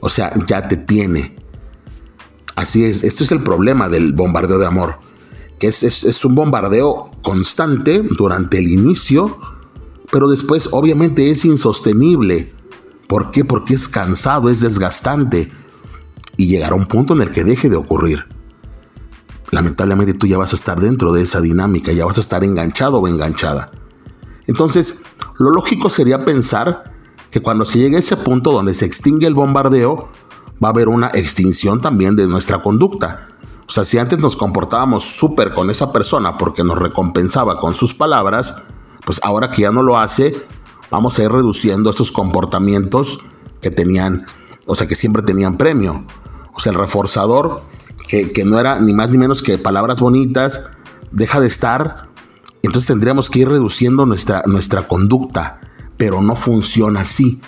O 0.00 0.08
sea, 0.08 0.32
ya 0.46 0.66
te 0.66 0.76
tiene. 0.76 1.36
Así 2.56 2.84
es, 2.84 3.04
esto 3.04 3.22
es 3.22 3.30
el 3.30 3.42
problema 3.42 3.88
del 3.88 4.14
bombardeo 4.14 4.58
de 4.58 4.66
amor 4.66 5.09
que 5.60 5.68
es, 5.68 6.24
un 6.24 6.34
bombardeo 6.34 7.10
constante 7.22 8.02
durante 8.02 8.58
el 8.58 8.66
inicio, 8.66 9.38
pero 10.10 10.26
después 10.26 10.70
obviamente 10.72 11.30
es 11.30 11.44
insostenible. 11.44 12.52
¿Por 13.06 13.30
qué? 13.30 13.44
Porque 13.44 13.74
es 13.74 13.86
cansado, 13.86 14.48
es 14.48 14.60
desgastante 14.60 15.52
y 16.38 16.46
llegará 16.46 16.74
un 16.74 16.86
punto 16.86 17.12
en 17.12 17.20
el 17.20 17.30
que 17.30 17.44
deje 17.44 17.68
de 17.68 17.76
ocurrir. 17.76 18.24
Lamentablemente 19.50 20.14
tú 20.14 20.26
ya 20.26 20.38
vas 20.38 20.52
a 20.52 20.56
estar 20.56 20.80
dentro 20.80 21.12
de 21.12 21.22
esa 21.22 21.42
dinámica, 21.42 21.92
ya 21.92 22.06
vas 22.06 22.16
a 22.16 22.22
estar 22.22 22.42
enganchado 22.42 22.98
o 22.98 23.06
enganchada. 23.06 23.70
Entonces, 24.46 25.02
lo 25.38 25.50
lógico 25.50 25.90
sería 25.90 26.24
pensar 26.24 26.94
que 27.30 27.40
cuando 27.40 27.66
se 27.66 27.80
llegue 27.80 27.96
a 27.96 28.00
ese 28.00 28.16
punto 28.16 28.52
donde 28.52 28.72
se 28.72 28.86
extingue 28.86 29.26
el 29.26 29.34
bombardeo, 29.34 30.08
va 30.62 30.68
a 30.68 30.70
haber 30.70 30.88
una 30.88 31.08
extinción 31.08 31.82
también 31.82 32.16
de 32.16 32.26
nuestra 32.26 32.62
conducta. 32.62 33.28
O 33.70 33.72
sea, 33.72 33.84
si 33.84 33.98
antes 33.98 34.18
nos 34.18 34.34
comportábamos 34.34 35.04
súper 35.04 35.54
con 35.54 35.70
esa 35.70 35.92
persona 35.92 36.36
porque 36.36 36.64
nos 36.64 36.76
recompensaba 36.76 37.60
con 37.60 37.72
sus 37.76 37.94
palabras, 37.94 38.64
pues 39.06 39.20
ahora 39.22 39.52
que 39.52 39.62
ya 39.62 39.70
no 39.70 39.84
lo 39.84 39.96
hace, 39.96 40.44
vamos 40.90 41.16
a 41.16 41.22
ir 41.22 41.30
reduciendo 41.30 41.88
esos 41.88 42.10
comportamientos 42.10 43.20
que 43.60 43.70
tenían, 43.70 44.26
o 44.66 44.74
sea, 44.74 44.88
que 44.88 44.96
siempre 44.96 45.22
tenían 45.22 45.56
premio. 45.56 46.04
O 46.52 46.58
sea, 46.58 46.72
el 46.72 46.80
reforzador, 46.80 47.62
que, 48.08 48.32
que 48.32 48.44
no 48.44 48.58
era 48.58 48.80
ni 48.80 48.92
más 48.92 49.10
ni 49.10 49.18
menos 49.18 49.40
que 49.40 49.56
palabras 49.56 50.00
bonitas, 50.00 50.62
deja 51.12 51.38
de 51.38 51.46
estar, 51.46 52.08
entonces 52.62 52.88
tendríamos 52.88 53.30
que 53.30 53.38
ir 53.38 53.48
reduciendo 53.48 54.04
nuestra, 54.04 54.42
nuestra 54.46 54.88
conducta, 54.88 55.60
pero 55.96 56.20
no 56.22 56.34
funciona 56.34 57.02
así, 57.02 57.40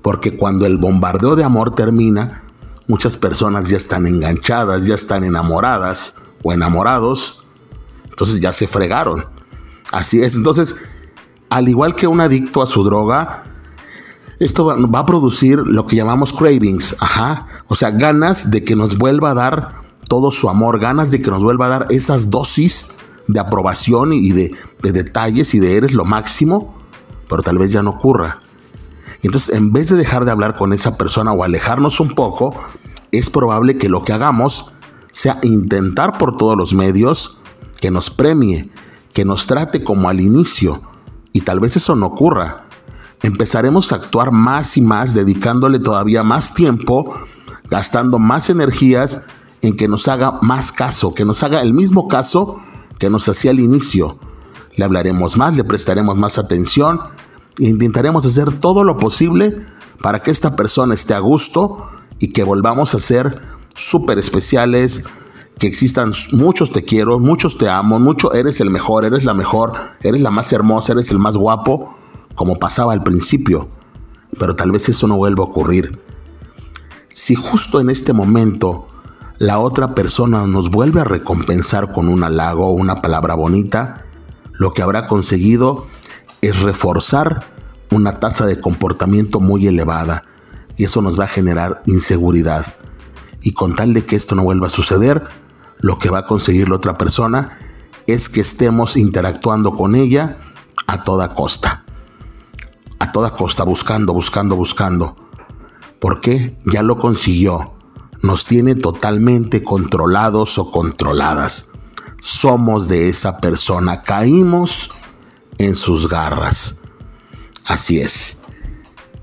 porque 0.00 0.38
cuando 0.38 0.64
el 0.64 0.78
bombardeo 0.78 1.36
de 1.36 1.44
amor 1.44 1.74
termina, 1.74 2.44
muchas 2.86 3.16
personas 3.16 3.68
ya 3.68 3.76
están 3.76 4.06
enganchadas, 4.06 4.86
ya 4.86 4.94
están 4.94 5.24
enamoradas 5.24 6.16
o 6.42 6.52
enamorados, 6.52 7.42
entonces 8.08 8.40
ya 8.40 8.52
se 8.52 8.66
fregaron. 8.66 9.26
Así 9.92 10.22
es, 10.22 10.34
entonces, 10.34 10.76
al 11.48 11.68
igual 11.68 11.94
que 11.94 12.06
un 12.06 12.20
adicto 12.20 12.62
a 12.62 12.66
su 12.66 12.84
droga, 12.84 13.44
esto 14.38 14.64
va, 14.64 14.98
a 14.98 15.06
producir 15.06 15.58
lo 15.58 15.86
que 15.86 15.96
llamamos 15.96 16.32
cravings, 16.32 16.96
ajá, 16.98 17.46
o 17.68 17.74
sea, 17.74 17.90
ganas 17.90 18.50
de 18.50 18.64
que 18.64 18.74
nos 18.74 18.96
vuelva 18.96 19.30
a 19.30 19.34
dar 19.34 19.80
todo 20.08 20.30
su 20.30 20.48
amor, 20.48 20.80
ganas 20.80 21.10
de 21.10 21.20
que 21.20 21.30
nos 21.30 21.42
vuelva 21.42 21.66
a 21.66 21.68
dar 21.68 21.86
esas 21.90 22.30
dosis 22.30 22.88
de 23.26 23.38
aprobación 23.38 24.12
y 24.12 24.32
de, 24.32 24.52
de 24.82 24.92
detalles 24.92 25.54
y 25.54 25.60
de 25.60 25.76
eres 25.76 25.94
lo 25.94 26.04
máximo, 26.04 26.74
pero 27.28 27.42
tal 27.42 27.58
vez 27.58 27.70
ya 27.70 27.82
no 27.82 27.90
ocurra. 27.90 28.40
Entonces, 29.22 29.54
en 29.54 29.72
vez 29.72 29.88
de 29.88 29.96
dejar 29.96 30.24
de 30.24 30.30
hablar 30.30 30.56
con 30.56 30.72
esa 30.72 30.96
persona 30.96 31.32
o 31.32 31.44
alejarnos 31.44 32.00
un 32.00 32.14
poco, 32.14 32.54
es 33.12 33.30
probable 33.30 33.76
que 33.76 33.88
lo 33.88 34.04
que 34.04 34.12
hagamos 34.12 34.70
sea 35.12 35.38
intentar 35.42 36.18
por 36.18 36.36
todos 36.36 36.56
los 36.56 36.72
medios 36.72 37.38
que 37.80 37.90
nos 37.90 38.10
premie, 38.10 38.70
que 39.12 39.24
nos 39.24 39.46
trate 39.46 39.82
como 39.82 40.08
al 40.08 40.20
inicio, 40.20 40.82
y 41.32 41.42
tal 41.42 41.60
vez 41.60 41.76
eso 41.76 41.96
no 41.96 42.06
ocurra. 42.06 42.66
Empezaremos 43.22 43.92
a 43.92 43.96
actuar 43.96 44.32
más 44.32 44.76
y 44.76 44.80
más, 44.80 45.14
dedicándole 45.14 45.78
todavía 45.78 46.22
más 46.22 46.54
tiempo, 46.54 47.14
gastando 47.68 48.18
más 48.18 48.48
energías 48.50 49.20
en 49.62 49.76
que 49.76 49.88
nos 49.88 50.08
haga 50.08 50.38
más 50.42 50.72
caso, 50.72 51.12
que 51.14 51.24
nos 51.24 51.42
haga 51.42 51.60
el 51.60 51.74
mismo 51.74 52.08
caso 52.08 52.60
que 52.98 53.10
nos 53.10 53.28
hacía 53.28 53.50
al 53.50 53.60
inicio. 53.60 54.18
Le 54.76 54.84
hablaremos 54.84 55.36
más, 55.36 55.56
le 55.56 55.64
prestaremos 55.64 56.16
más 56.16 56.38
atención 56.38 57.00
intentaremos 57.58 58.26
hacer 58.26 58.54
todo 58.54 58.84
lo 58.84 58.96
posible 58.96 59.66
para 60.02 60.20
que 60.20 60.30
esta 60.30 60.56
persona 60.56 60.94
esté 60.94 61.14
a 61.14 61.18
gusto 61.18 61.86
y 62.18 62.32
que 62.32 62.44
volvamos 62.44 62.94
a 62.94 63.00
ser 63.00 63.40
súper 63.74 64.18
especiales, 64.18 65.04
que 65.58 65.66
existan 65.66 66.12
muchos 66.32 66.72
te 66.72 66.84
quiero, 66.84 67.18
muchos 67.18 67.58
te 67.58 67.68
amo, 67.68 67.98
mucho 67.98 68.32
eres 68.32 68.60
el 68.60 68.70
mejor, 68.70 69.04
eres 69.04 69.24
la 69.24 69.34
mejor, 69.34 69.72
eres 70.00 70.20
la 70.20 70.30
más 70.30 70.52
hermosa, 70.52 70.92
eres 70.92 71.10
el 71.10 71.18
más 71.18 71.36
guapo, 71.36 71.96
como 72.34 72.56
pasaba 72.56 72.92
al 72.92 73.02
principio. 73.02 73.68
Pero 74.38 74.56
tal 74.56 74.70
vez 74.70 74.88
eso 74.88 75.06
no 75.06 75.16
vuelva 75.16 75.44
a 75.44 75.48
ocurrir. 75.48 76.00
Si 77.12 77.34
justo 77.34 77.80
en 77.80 77.90
este 77.90 78.12
momento 78.12 78.86
la 79.38 79.58
otra 79.58 79.94
persona 79.94 80.46
nos 80.46 80.70
vuelve 80.70 81.00
a 81.00 81.04
recompensar 81.04 81.92
con 81.92 82.08
un 82.08 82.24
halago 82.24 82.66
o 82.68 82.72
una 82.72 83.02
palabra 83.02 83.34
bonita, 83.34 84.04
lo 84.52 84.72
que 84.72 84.82
habrá 84.82 85.06
conseguido 85.06 85.86
es 86.40 86.60
reforzar 86.60 87.44
una 87.90 88.20
tasa 88.20 88.46
de 88.46 88.60
comportamiento 88.60 89.40
muy 89.40 89.66
elevada 89.66 90.24
y 90.76 90.84
eso 90.84 91.02
nos 91.02 91.18
va 91.18 91.24
a 91.24 91.28
generar 91.28 91.82
inseguridad. 91.86 92.74
Y 93.40 93.52
con 93.52 93.74
tal 93.74 93.92
de 93.92 94.04
que 94.04 94.16
esto 94.16 94.34
no 94.34 94.44
vuelva 94.44 94.68
a 94.68 94.70
suceder, 94.70 95.24
lo 95.78 95.98
que 95.98 96.10
va 96.10 96.20
a 96.20 96.26
conseguir 96.26 96.68
la 96.68 96.76
otra 96.76 96.98
persona 96.98 97.58
es 98.06 98.28
que 98.28 98.40
estemos 98.40 98.96
interactuando 98.96 99.74
con 99.74 99.94
ella 99.94 100.38
a 100.86 101.02
toda 101.04 101.34
costa. 101.34 101.84
A 102.98 103.12
toda 103.12 103.30
costa, 103.30 103.64
buscando, 103.64 104.12
buscando, 104.12 104.56
buscando. 104.56 105.16
¿Por 105.98 106.20
qué? 106.20 106.58
Ya 106.64 106.82
lo 106.82 106.98
consiguió 106.98 107.74
nos 108.22 108.44
tiene 108.44 108.74
totalmente 108.74 109.62
controlados 109.64 110.58
o 110.58 110.70
controladas. 110.70 111.68
Somos 112.20 112.88
de 112.88 113.08
esa 113.08 113.38
persona, 113.38 114.02
caímos 114.02 114.90
en 115.60 115.74
sus 115.74 116.08
garras. 116.08 116.80
Así 117.66 118.00
es. 118.00 118.38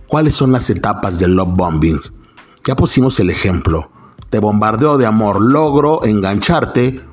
¿Cuáles 0.07 0.35
son 0.35 0.51
las 0.51 0.69
etapas 0.69 1.17
del 1.17 1.33
love 1.33 1.55
bombing? 1.55 1.99
Ya 2.63 2.75
pusimos 2.75 3.19
el 3.19 3.31
ejemplo. 3.31 3.89
Te 4.29 4.39
bombardeo 4.39 4.97
de 4.97 5.07
amor, 5.07 5.41
logro 5.41 6.05
engancharte 6.05 7.03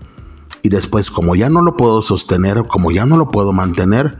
y 0.62 0.68
después 0.68 1.10
como 1.10 1.36
ya 1.36 1.48
no 1.48 1.62
lo 1.62 1.76
puedo 1.76 2.02
sostener, 2.02 2.66
como 2.66 2.90
ya 2.90 3.06
no 3.06 3.16
lo 3.16 3.30
puedo 3.30 3.52
mantener, 3.52 4.18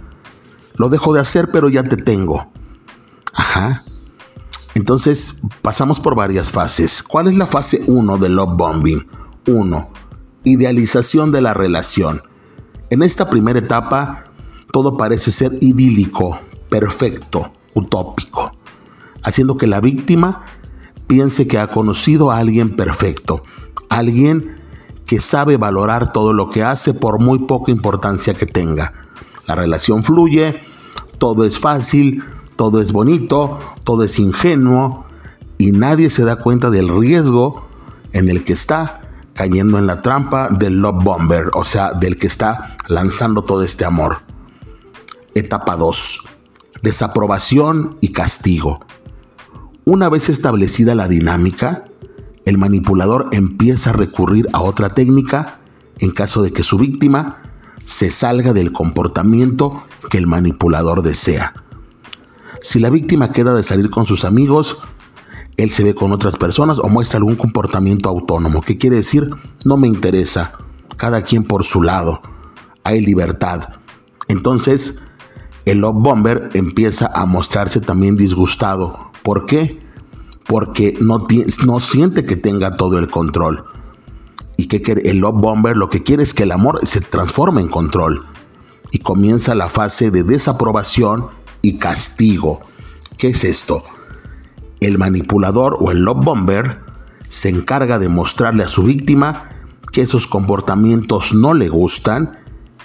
lo 0.77 0.89
dejo 0.89 1.13
de 1.13 1.21
hacer 1.21 1.51
pero 1.53 1.69
ya 1.69 1.83
te 1.83 1.97
tengo. 1.97 2.51
Ajá. 3.35 3.85
Entonces 4.75 5.43
pasamos 5.61 6.01
por 6.01 6.15
varias 6.15 6.51
fases. 6.51 7.03
¿Cuál 7.03 7.29
es 7.29 7.37
la 7.37 7.47
fase 7.47 7.83
1 7.87 8.19
del 8.19 8.37
love 8.37 8.57
bombing? 8.57 9.07
1. 9.47 9.91
Idealización 10.45 11.31
de 11.31 11.43
la 11.43 11.53
relación. 11.53 12.23
En 12.89 13.03
esta 13.03 13.29
primera 13.29 13.59
etapa 13.59 14.25
todo 14.75 14.97
parece 14.97 15.31
ser 15.31 15.57
idílico, 15.61 16.37
perfecto, 16.69 17.53
utópico, 17.75 18.51
haciendo 19.23 19.57
que 19.57 19.69
la 19.69 19.81
víctima 19.81 20.47
piense 21.07 21.47
que 21.47 21.61
ha 21.61 21.69
conocido 21.69 22.33
a 22.33 22.39
alguien 22.39 22.75
perfecto, 22.75 23.45
alguien 23.89 24.57
que 25.07 25.21
sabe 25.21 25.59
valorar 25.59 26.13
todo 26.13 26.33
lo 26.33 26.51
que 26.51 26.65
hace 26.65 26.93
por 26.93 27.21
muy 27.21 27.39
poca 27.47 27.71
importancia 27.71 28.35
que 28.35 28.47
tenga. 28.47 28.95
La 29.47 29.55
relación 29.55 30.03
fluye, 30.03 30.61
todo 31.19 31.45
es 31.45 31.61
fácil, 31.61 32.25
todo 32.57 32.81
es 32.81 32.91
bonito, 32.91 33.61
todo 33.85 34.03
es 34.03 34.19
ingenuo 34.19 35.05
y 35.57 35.71
nadie 35.71 36.11
se 36.11 36.25
da 36.25 36.35
cuenta 36.35 36.69
del 36.71 36.89
riesgo 36.89 37.69
en 38.13 38.29
el 38.29 38.43
que 38.43 38.55
está 38.55 39.03
cayendo 39.35 39.79
en 39.79 39.87
la 39.87 40.03
trampa 40.03 40.49
del 40.49 40.81
love 40.81 41.05
bomber, 41.05 41.51
o 41.55 41.63
sea, 41.63 41.93
del 41.93 42.19
que 42.19 42.27
está 42.27 42.77
lanzando 42.89 43.45
todo 43.45 43.63
este 43.63 43.85
amor. 43.85 44.24
Etapa 45.35 45.77
2. 45.77 46.21
Desaprobación 46.83 47.99
y 48.01 48.13
castigo. 48.13 48.81
Una 49.85 50.09
vez 50.09 50.29
establecida 50.29 50.95
la 50.95 51.09
dinámica, 51.09 51.87
el 52.45 52.57
manipulador 52.57 53.31
empieza 53.33 53.91
a 53.91 53.95
recurrir 53.95 54.49
a 54.53 54.63
otra 54.63 54.91
técnica 54.91 55.59
en 55.99 56.13
caso 56.13 56.41
de 56.41 56.53
que 56.53 56.63
su 56.63 56.79
víctima 56.79 57.43
se 57.85 58.13
salga 58.13 58.53
del 58.53 58.73
comportamiento 58.73 59.75
que 60.09 60.19
el 60.19 60.29
manipulador 60.29 61.03
desea. 61.03 61.53
Si 62.63 62.79
la 62.79 62.91
víctima 62.91 63.33
queda 63.33 63.55
de 63.55 63.65
salir 63.65 63.91
con 63.91 64.07
sus 64.07 64.25
amigos, 64.25 64.79
él 65.57 65.71
se 65.71 65.83
ve 65.83 65.97
con 65.97 66.13
otras 66.13 66.37
personas 66.37 66.79
o 66.79 66.89
muestra 66.89 67.19
algún 67.19 67.35
comportamiento 67.35 68.09
autónomo. 68.09 68.63
¿Qué 68.63 68.79
quiere 68.79 68.97
decir? 68.97 69.29
No 69.65 69.77
me 69.77 69.89
interesa. 69.89 70.53
Cada 70.97 71.23
quien 71.23 71.43
por 71.43 71.65
su 71.65 71.83
lado. 71.83 72.23
Hay 72.85 73.01
libertad. 73.05 73.69
Entonces, 74.29 75.01
el 75.65 75.79
love 75.79 75.97
bomber 75.97 76.51
empieza 76.55 77.11
a 77.13 77.25
mostrarse 77.25 77.81
también 77.81 78.17
disgustado. 78.17 79.11
¿Por 79.23 79.47
qué? 79.47 79.81
Porque 80.47 80.97
no, 81.01 81.81
siente 81.81 82.27
que 82.27 82.37
tenga 82.37 82.77
todo 82.77 82.99
el 82.99 83.09
control. 83.09 83.65
Y 84.57 84.67
que 84.67 84.93
el 85.05 85.19
love 85.19 85.41
bomber 85.41 85.77
lo 85.77 85.89
que 85.89 86.03
quiere 86.03 86.23
es 86.23 86.35
que 86.35 86.43
el 86.43 86.53
amor 86.53 86.87
se 86.87 87.01
transforme 87.01 87.63
en 87.63 87.69
control. 87.69 88.27
Y 88.91 88.99
comienza 88.99 89.55
la 89.55 89.71
fase 89.71 90.11
de 90.11 90.23
desaprobación 90.23 91.29
y 91.63 91.79
castigo. 91.79 92.61
¿Qué 93.17 93.29
es 93.29 93.43
esto? 93.45 93.83
El 94.81 94.99
manipulador 94.99 95.79
o 95.81 95.91
el 95.91 96.03
love 96.03 96.25
bomber 96.25 96.81
se 97.31 97.49
encarga 97.49 97.99
de 97.99 98.09
mostrarle 98.09 98.65
a 98.65 98.69
su 98.69 98.83
víctima 98.83 99.49
que 99.93 100.03
esos 100.03 100.27
comportamientos 100.27 101.35
no 101.35 101.55
le 101.55 101.69
gustan 101.69 102.39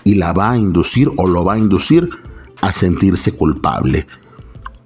y 0.05 0.15
la 0.15 0.31
va 0.31 0.51
a 0.51 0.57
inducir 0.57 1.11
o 1.17 1.27
lo 1.27 1.43
va 1.43 1.53
a 1.53 1.59
inducir 1.59 2.09
a 2.61 2.71
sentirse 2.71 3.31
culpable. 3.31 4.07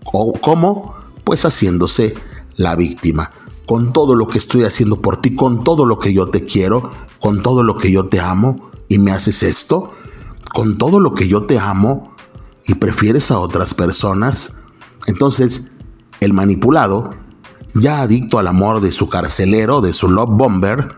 ¿O 0.05 0.33
cómo? 0.33 0.95
Pues 1.23 1.45
haciéndose 1.45 2.15
la 2.55 2.75
víctima. 2.75 3.31
Con 3.65 3.93
todo 3.93 4.15
lo 4.15 4.27
que 4.27 4.37
estoy 4.37 4.63
haciendo 4.63 5.01
por 5.01 5.21
ti, 5.21 5.35
con 5.35 5.61
todo 5.61 5.85
lo 5.85 5.97
que 5.97 6.13
yo 6.13 6.29
te 6.29 6.45
quiero, 6.45 6.91
con 7.19 7.41
todo 7.41 7.63
lo 7.63 7.77
que 7.77 7.91
yo 7.91 8.07
te 8.07 8.19
amo, 8.19 8.71
y 8.89 8.97
me 8.97 9.11
haces 9.11 9.43
esto, 9.43 9.93
con 10.53 10.77
todo 10.77 10.99
lo 10.99 11.13
que 11.13 11.27
yo 11.27 11.43
te 11.45 11.57
amo, 11.57 12.13
y 12.67 12.75
prefieres 12.75 13.31
a 13.31 13.39
otras 13.39 13.73
personas, 13.73 14.57
entonces 15.05 15.71
el 16.19 16.33
manipulado, 16.33 17.11
ya 17.73 18.01
adicto 18.01 18.39
al 18.39 18.47
amor 18.47 18.81
de 18.81 18.91
su 18.91 19.09
carcelero, 19.09 19.81
de 19.81 19.93
su 19.93 20.09
love 20.09 20.29
bomber, 20.29 20.95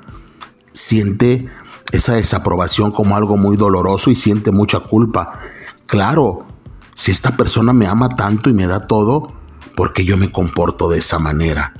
siente 0.73 1.49
esa 1.91 2.15
desaprobación 2.15 2.91
como 2.91 3.15
algo 3.15 3.37
muy 3.37 3.57
doloroso 3.57 4.11
y 4.11 4.15
siente 4.15 4.51
mucha 4.51 4.79
culpa. 4.79 5.39
Claro, 5.85 6.45
si 6.95 7.11
esta 7.11 7.37
persona 7.37 7.73
me 7.73 7.87
ama 7.87 8.09
tanto 8.09 8.49
y 8.49 8.53
me 8.53 8.65
da 8.65 8.87
todo, 8.87 9.33
porque 9.75 10.05
yo 10.05 10.17
me 10.17 10.31
comporto 10.31 10.89
de 10.89 10.99
esa 10.99 11.19
manera. 11.19 11.73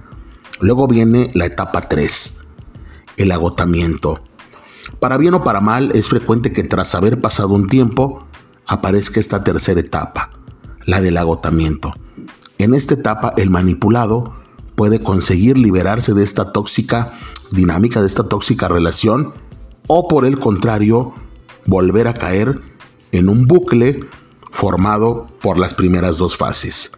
Luego 0.60 0.88
viene 0.88 1.31
la 1.34 1.45
etapa 1.45 1.81
3, 1.81 2.38
el 3.17 3.31
agotamiento. 3.31 4.19
Para 5.00 5.17
bien 5.17 5.34
o 5.34 5.43
para 5.43 5.62
mal, 5.62 5.91
es 5.95 6.10
frecuente 6.10 6.51
que 6.51 6.63
tras 6.63 6.95
haber 6.95 7.22
pasado 7.22 7.50
un 7.50 7.67
tiempo, 7.67 8.27
aparezca 8.67 9.19
esta 9.19 9.43
tercera 9.43 9.79
etapa, 9.79 10.31
la 10.86 11.00
del 11.00 11.17
agotamiento. 11.17 11.93
En 12.57 12.74
esta 12.74 12.93
etapa, 12.93 13.34
el 13.38 13.50
manipulado 13.50 14.36
puede 14.75 15.00
conseguir 15.00 15.57
liberarse 15.57 16.13
de 16.13 16.24
esta 16.24 16.51
tóxica 16.51 17.13
dinámica, 17.51 18.01
de 18.01 18.07
esta 18.07 18.27
tóxica 18.27 18.67
relación, 18.67 19.34
o 19.88 20.10
por 20.10 20.25
el 20.25 20.39
contrario, 20.39 21.13
volver 21.65 22.10
a 22.10 22.13
caer 22.13 22.62
en 23.12 23.29
un 23.29 23.48
bucle 23.48 24.10
formado 24.55 25.27
por 25.41 25.57
las 25.57 25.74
primeras 25.74 26.17
dos 26.17 26.38
fases. 26.38 26.93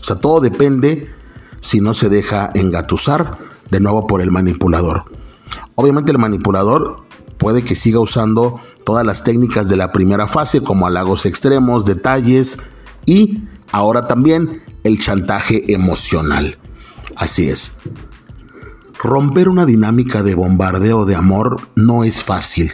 O 0.00 0.04
sea, 0.04 0.16
todo 0.16 0.40
depende 0.40 1.12
si 1.60 1.80
no 1.80 1.92
se 1.92 2.08
deja 2.08 2.50
engatusar 2.54 3.36
de 3.70 3.78
nuevo 3.78 4.06
por 4.06 4.22
el 4.22 4.30
manipulador. 4.30 5.04
Obviamente 5.74 6.12
el 6.12 6.18
manipulador 6.18 7.04
puede 7.36 7.62
que 7.62 7.74
siga 7.74 8.00
usando 8.00 8.58
todas 8.86 9.04
las 9.04 9.22
técnicas 9.22 9.68
de 9.68 9.76
la 9.76 9.92
primera 9.92 10.26
fase 10.26 10.62
como 10.62 10.86
halagos 10.86 11.26
extremos, 11.26 11.84
detalles 11.84 12.58
y 13.04 13.42
ahora 13.70 14.06
también 14.06 14.62
el 14.82 14.98
chantaje 14.98 15.74
emocional. 15.74 16.56
Así 17.16 17.50
es. 17.50 17.76
Romper 18.98 19.50
una 19.50 19.66
dinámica 19.66 20.22
de 20.22 20.34
bombardeo 20.34 21.04
de 21.04 21.16
amor 21.16 21.68
no 21.76 22.04
es 22.04 22.24
fácil, 22.24 22.72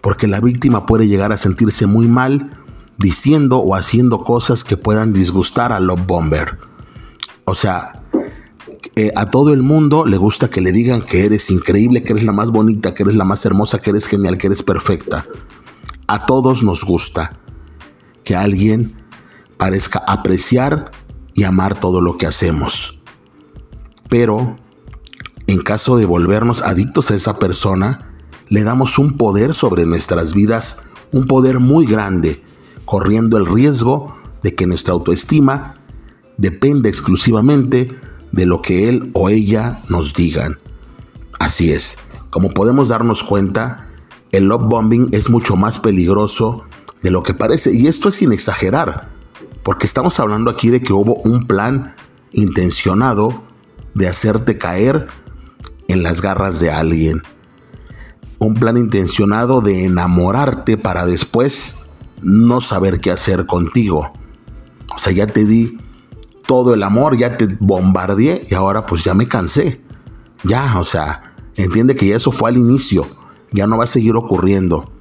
porque 0.00 0.26
la 0.26 0.40
víctima 0.40 0.86
puede 0.86 1.06
llegar 1.06 1.30
a 1.30 1.36
sentirse 1.36 1.86
muy 1.86 2.08
mal 2.08 2.63
diciendo 2.98 3.58
o 3.58 3.74
haciendo 3.74 4.22
cosas 4.22 4.64
que 4.64 4.76
puedan 4.76 5.12
disgustar 5.12 5.72
a 5.72 5.80
Love 5.80 6.06
Bomber. 6.06 6.58
O 7.44 7.54
sea, 7.54 8.02
eh, 8.96 9.12
a 9.16 9.30
todo 9.30 9.52
el 9.52 9.62
mundo 9.62 10.04
le 10.04 10.16
gusta 10.16 10.48
que 10.48 10.60
le 10.60 10.72
digan 10.72 11.02
que 11.02 11.26
eres 11.26 11.50
increíble, 11.50 12.02
que 12.02 12.12
eres 12.12 12.24
la 12.24 12.32
más 12.32 12.50
bonita, 12.50 12.94
que 12.94 13.02
eres 13.02 13.16
la 13.16 13.24
más 13.24 13.44
hermosa, 13.44 13.80
que 13.80 13.90
eres 13.90 14.06
genial, 14.06 14.38
que 14.38 14.46
eres 14.46 14.62
perfecta. 14.62 15.26
A 16.06 16.26
todos 16.26 16.62
nos 16.62 16.84
gusta 16.84 17.38
que 18.22 18.36
alguien 18.36 19.02
parezca 19.56 20.02
apreciar 20.06 20.90
y 21.34 21.44
amar 21.44 21.80
todo 21.80 22.00
lo 22.00 22.16
que 22.16 22.26
hacemos. 22.26 23.00
Pero 24.08 24.56
en 25.46 25.60
caso 25.60 25.96
de 25.96 26.06
volvernos 26.06 26.62
adictos 26.62 27.10
a 27.10 27.14
esa 27.14 27.38
persona, 27.38 28.14
le 28.48 28.62
damos 28.62 28.98
un 28.98 29.16
poder 29.16 29.54
sobre 29.54 29.86
nuestras 29.86 30.34
vidas, 30.34 30.82
un 31.12 31.26
poder 31.26 31.60
muy 31.60 31.86
grande, 31.86 32.42
corriendo 32.84 33.38
el 33.38 33.46
riesgo 33.46 34.16
de 34.42 34.54
que 34.54 34.66
nuestra 34.66 34.94
autoestima 34.94 35.74
dependa 36.36 36.88
exclusivamente 36.88 37.98
de 38.32 38.46
lo 38.46 38.62
que 38.62 38.88
él 38.88 39.10
o 39.14 39.28
ella 39.28 39.80
nos 39.88 40.14
digan. 40.14 40.58
Así 41.38 41.72
es, 41.72 41.98
como 42.30 42.50
podemos 42.50 42.88
darnos 42.88 43.22
cuenta, 43.22 43.88
el 44.32 44.48
love 44.48 44.68
bombing 44.68 45.08
es 45.12 45.30
mucho 45.30 45.56
más 45.56 45.78
peligroso 45.78 46.64
de 47.02 47.10
lo 47.10 47.22
que 47.22 47.34
parece, 47.34 47.72
y 47.72 47.86
esto 47.86 48.08
es 48.08 48.16
sin 48.16 48.32
exagerar, 48.32 49.10
porque 49.62 49.86
estamos 49.86 50.18
hablando 50.20 50.50
aquí 50.50 50.70
de 50.70 50.82
que 50.82 50.92
hubo 50.92 51.16
un 51.16 51.46
plan 51.46 51.94
intencionado 52.32 53.44
de 53.94 54.08
hacerte 54.08 54.58
caer 54.58 55.06
en 55.86 56.02
las 56.02 56.20
garras 56.20 56.60
de 56.60 56.70
alguien. 56.70 57.22
Un 58.38 58.54
plan 58.54 58.76
intencionado 58.76 59.60
de 59.60 59.84
enamorarte 59.84 60.76
para 60.76 61.06
después 61.06 61.76
no 62.24 62.60
saber 62.60 63.00
qué 63.00 63.10
hacer 63.10 63.46
contigo. 63.46 64.12
O 64.94 64.98
sea, 64.98 65.12
ya 65.12 65.26
te 65.26 65.44
di 65.44 65.78
todo 66.46 66.74
el 66.74 66.82
amor, 66.82 67.16
ya 67.16 67.36
te 67.36 67.46
bombardeé 67.60 68.46
y 68.50 68.54
ahora 68.54 68.86
pues 68.86 69.04
ya 69.04 69.14
me 69.14 69.28
cansé. 69.28 69.80
Ya, 70.42 70.78
o 70.78 70.84
sea, 70.84 71.34
entiende 71.56 71.94
que 71.94 72.06
ya 72.06 72.16
eso 72.16 72.30
fue 72.30 72.50
al 72.50 72.56
inicio, 72.56 73.06
ya 73.50 73.66
no 73.66 73.78
va 73.78 73.84
a 73.84 73.88
seguir 73.88 74.16
ocurriendo. 74.16 74.92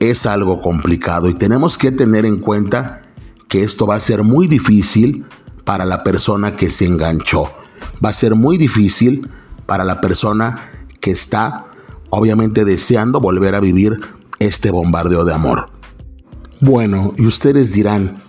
Es 0.00 0.26
algo 0.26 0.60
complicado 0.60 1.28
y 1.28 1.34
tenemos 1.34 1.78
que 1.78 1.92
tener 1.92 2.26
en 2.26 2.38
cuenta 2.38 3.02
que 3.48 3.62
esto 3.62 3.86
va 3.86 3.94
a 3.94 4.00
ser 4.00 4.24
muy 4.24 4.48
difícil 4.48 5.26
para 5.64 5.84
la 5.84 6.02
persona 6.02 6.56
que 6.56 6.70
se 6.70 6.86
enganchó. 6.86 7.50
Va 8.04 8.10
a 8.10 8.14
ser 8.14 8.34
muy 8.34 8.58
difícil 8.58 9.30
para 9.66 9.84
la 9.84 10.00
persona 10.00 10.70
que 11.00 11.10
está 11.10 11.66
obviamente 12.10 12.64
deseando 12.64 13.20
volver 13.20 13.54
a 13.54 13.60
vivir 13.60 13.98
este 14.38 14.70
bombardeo 14.70 15.24
de 15.24 15.34
amor. 15.34 15.70
Bueno, 16.64 17.12
y 17.18 17.26
ustedes 17.26 17.74
dirán, 17.74 18.22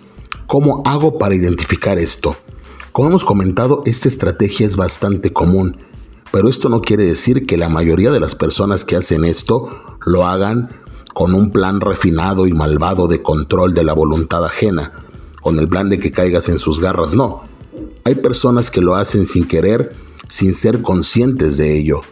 ¿Cómo 0.46 0.82
hago 0.84 1.18
para 1.18 1.34
identificar 1.34 1.98
esto? 1.98 2.36
Como 2.92 3.08
hemos 3.08 3.24
comentado, 3.24 3.82
esta 3.84 4.08
estrategia 4.08 4.64
es 4.64 4.76
bastante 4.76 5.32
común, 5.32 5.78
pero 6.30 6.48
esto 6.48 6.68
no 6.68 6.82
quiere 6.82 7.04
decir 7.04 7.46
que 7.46 7.56
la 7.56 7.68
mayoría 7.68 8.12
de 8.12 8.20
las 8.20 8.36
personas 8.36 8.84
que 8.84 8.94
hacen 8.94 9.24
esto 9.24 9.70
lo 10.04 10.24
hagan 10.24 10.70
con 11.14 11.34
un 11.34 11.50
plan 11.50 11.80
refinado 11.80 12.46
y 12.46 12.52
malvado 12.52 13.08
de 13.08 13.22
control 13.22 13.74
de 13.74 13.84
la 13.84 13.92
voluntad 13.92 14.44
ajena, 14.44 14.92
con 15.40 15.58
el 15.58 15.66
plan 15.66 15.88
de 15.88 15.98
que 15.98 16.12
caigas 16.12 16.48
en 16.48 16.58
sus 16.60 16.78
garras, 16.78 17.14
no. 17.14 17.42
Hay 18.04 18.16
personas 18.16 18.70
que 18.70 18.82
lo 18.82 18.94
hacen 18.94 19.26
sin 19.26 19.48
querer, 19.48 19.96
sin 20.28 20.54
ser 20.54 20.82
conscientes 20.82 21.56
de 21.56 21.76
ello. 21.76 22.02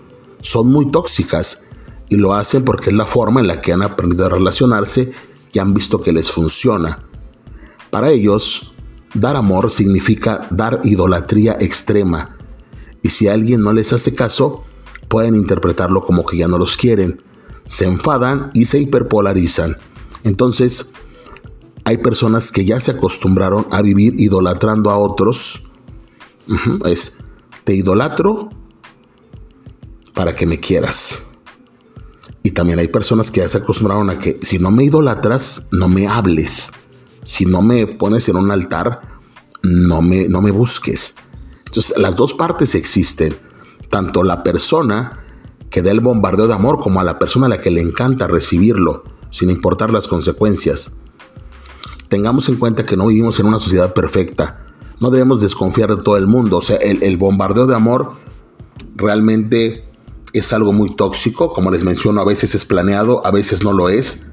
Son 0.41 0.67
muy 0.67 0.91
tóxicas 0.91 1.63
y 2.09 2.17
lo 2.17 2.33
hacen 2.33 2.65
porque 2.65 2.91
es 2.91 2.97
la 2.97 3.07
forma 3.07 3.41
en 3.41 3.47
la 3.47 3.61
que 3.61 3.73
han 3.73 3.83
aprendido 3.83 4.27
a 4.27 4.31
relacionarse 4.31 5.13
y 5.55 5.61
han 5.61 5.73
visto 5.73 6.03
que 6.03 6.13
les 6.13 6.31
funciona. 6.31 7.07
Para 7.91 8.11
ellos, 8.11 8.75
dar 9.15 9.37
amor 9.37 9.71
significa 9.71 10.47
dar 10.51 10.81
idolatría 10.83 11.57
extrema, 11.59 12.37
y 13.03 13.11
si 13.11 13.29
alguien 13.29 13.61
no 13.61 13.73
les 13.73 13.93
hace 13.93 14.15
caso, 14.15 14.65
pueden 15.09 15.37
interpretarlo 15.37 16.05
como 16.05 16.27
que 16.27 16.39
ya 16.39 16.49
no 16.49 16.59
los 16.59 16.77
quieren, 16.77 17.23
se 17.67 17.85
enfadan 17.85 18.51
y 18.55 18.65
se 18.65 18.79
hiperpolarizan. 18.79 19.77
Entonces, 20.25 20.93
hay 21.85 21.99
personas 21.99 22.51
que 22.51 22.65
ya 22.65 22.81
se 22.81 22.93
acostumbraron 22.93 23.67
a 23.71 23.83
vivir 23.83 24.19
idolatrando 24.19 24.91
a 24.91 24.97
otros. 24.97 25.65
es, 26.87 27.19
te 27.65 27.75
idolatro 27.75 28.51
para 30.15 30.35
que 30.35 30.47
me 30.47 30.59
quieras. 30.59 31.23
Y 32.45 32.53
también 32.53 32.79
hay 32.79 32.87
personas 32.87 33.33
que 33.33 33.41
ya 33.41 33.49
se 33.49 33.59
acostumbraron 33.59 34.09
a 34.11 34.21
que 34.21 34.39
si 34.43 34.61
no 34.61 34.71
me 34.71 34.85
idolatras, 34.85 35.67
no 35.73 35.89
me 35.89 36.07
hables 36.07 36.71
si 37.25 37.47
no 37.47 37.63
me 37.63 37.87
pones 37.87 38.29
en 38.29 38.37
un 38.37 38.51
altar, 38.51 39.01
no 39.63 40.03
me, 40.03 40.29
no 40.29 40.41
me 40.43 40.51
busques. 40.51 41.17
Entonces, 41.67 41.97
las 41.99 42.17
dos 42.17 42.35
partes 42.35 42.75
existen. 42.75 43.37
Tanto 43.91 44.23
la 44.23 44.43
persona 44.43 45.25
que 45.71 45.83
da 45.83 45.91
el 45.91 46.01
bombardeo 46.01 46.47
de 46.47 46.55
amor 46.55 46.81
como 46.81 47.01
a 47.01 47.05
la 47.05 47.19
persona 47.19 47.47
a 47.47 47.49
la 47.49 47.61
que 47.61 47.71
le 47.71 47.81
encanta 47.81 48.29
recibirlo, 48.29 49.05
sin 49.31 49.51
importar 49.51 49.91
las 49.91 50.07
consecuencias. 50.07 50.93
Tengamos 52.09 52.49
en 52.49 52.57
cuenta 52.57 52.87
que 52.87 52.97
no 52.97 53.07
vivimos 53.07 53.41
en 53.41 53.47
una 53.47 53.59
sociedad 53.59 53.93
perfecta. 53.95 54.67
No 55.01 55.11
debemos 55.11 55.41
desconfiar 55.41 55.97
de 55.97 56.03
todo 56.03 56.17
el 56.17 56.27
mundo. 56.27 56.59
O 56.59 56.63
sea, 56.63 56.77
el, 56.77 57.03
el 57.03 57.17
bombardeo 57.17 57.67
de 57.67 57.75
amor 57.75 58.13
realmente 58.95 59.85
es 60.35 60.53
algo 60.53 60.73
muy 60.73 60.95
tóxico. 60.95 61.53
Como 61.53 61.71
les 61.71 61.85
menciono, 61.85 62.21
a 62.21 62.25
veces 62.25 62.55
es 62.55 62.65
planeado, 62.65 63.27
a 63.27 63.31
veces 63.31 63.63
no 63.63 63.73
lo 63.73 63.89
es. 63.89 64.27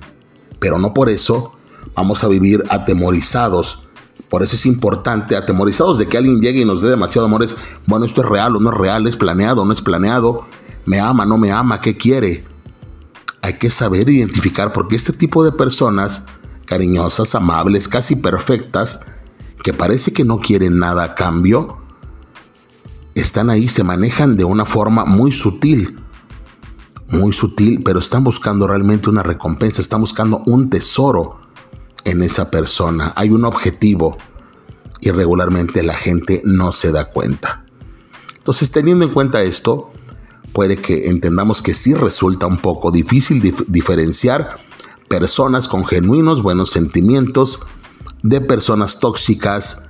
Pero 0.60 0.78
no 0.78 0.94
por 0.94 1.10
eso 1.10 1.54
vamos 1.96 2.24
a 2.24 2.28
vivir 2.28 2.64
atemorizados. 2.70 3.84
Por 4.30 4.44
eso 4.44 4.56
es 4.56 4.66
importante, 4.66 5.36
atemorizados 5.36 5.98
de 5.98 6.08
que 6.08 6.18
alguien 6.18 6.42
llegue 6.42 6.62
y 6.62 6.66
nos 6.66 6.82
dé 6.82 6.90
demasiado 6.90 7.28
amor. 7.28 7.44
Es, 7.44 7.56
bueno, 7.86 8.06
esto 8.06 8.22
es 8.22 8.28
real 8.28 8.56
o 8.56 8.60
no 8.60 8.72
es 8.72 8.78
real, 8.78 9.06
es 9.08 9.18
planeado 9.18 9.62
o 9.62 9.66
no 9.66 9.74
es 9.74 9.82
planeado, 9.82 10.46
me 10.86 11.00
ama, 11.00 11.26
no 11.26 11.38
me 11.38 11.52
ama, 11.52 11.82
¿qué 11.82 11.98
quiere? 11.98 12.46
Hay 13.42 13.54
que 13.54 13.70
saber 13.70 14.10
identificar 14.10 14.72
porque 14.72 14.96
este 14.96 15.14
tipo 15.14 15.44
de 15.44 15.52
personas, 15.52 16.26
cariñosas, 16.66 17.36
amables, 17.36 17.88
casi 17.88 18.16
perfectas, 18.16 19.02
que 19.64 19.74
parece 19.74 20.14
que 20.14 20.24
no 20.24 20.40
quieren 20.40 20.80
nada 20.80 21.04
a 21.04 21.16
cambio, 21.16 21.81
están 23.24 23.50
ahí, 23.50 23.68
se 23.68 23.84
manejan 23.84 24.38
de 24.38 24.44
una 24.44 24.66
forma 24.66 25.06
muy 25.06 25.32
sutil, 25.32 26.00
muy 27.10 27.34
sutil, 27.34 27.82
pero 27.84 28.00
están 28.00 28.24
buscando 28.24 28.68
realmente 28.68 29.10
una 29.10 29.24
recompensa, 29.24 29.82
están 29.82 30.02
buscando 30.02 30.44
un 30.46 30.70
tesoro 30.70 31.42
en 32.06 32.24
esa 32.24 32.50
persona, 32.50 33.14
hay 33.16 33.30
un 33.30 33.46
objetivo 33.46 34.18
y 35.00 35.12
regularmente 35.12 35.84
la 35.84 35.96
gente 35.96 36.42
no 36.46 36.72
se 36.72 36.92
da 36.92 37.06
cuenta. 37.06 37.66
Entonces, 38.38 38.72
teniendo 38.72 39.06
en 39.06 39.12
cuenta 39.12 39.44
esto, 39.44 39.92
puede 40.54 40.78
que 40.78 41.10
entendamos 41.10 41.62
que 41.62 41.74
sí 41.74 41.94
resulta 41.94 42.48
un 42.48 42.58
poco 42.58 42.92
difícil 42.92 43.42
diferenciar 43.68 44.60
personas 45.10 45.68
con 45.68 45.86
genuinos 45.86 46.42
buenos 46.42 46.72
sentimientos 46.72 47.60
de 48.24 48.42
personas 48.42 49.00
tóxicas, 49.00 49.90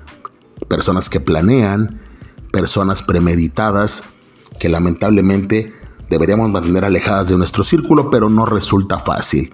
personas 0.68 1.10
que 1.10 1.20
planean, 1.20 2.01
personas 2.52 3.04
premeditadas, 3.04 4.04
que 4.60 4.70
lamentablemente 4.70 5.74
deberíamos 6.10 6.50
mantener 6.50 6.86
alejadas 6.86 7.30
de 7.30 7.38
nuestro 7.38 7.64
círculo, 7.64 8.10
pero 8.10 8.30
no 8.30 8.46
resulta 8.46 9.00
fácil 9.00 9.54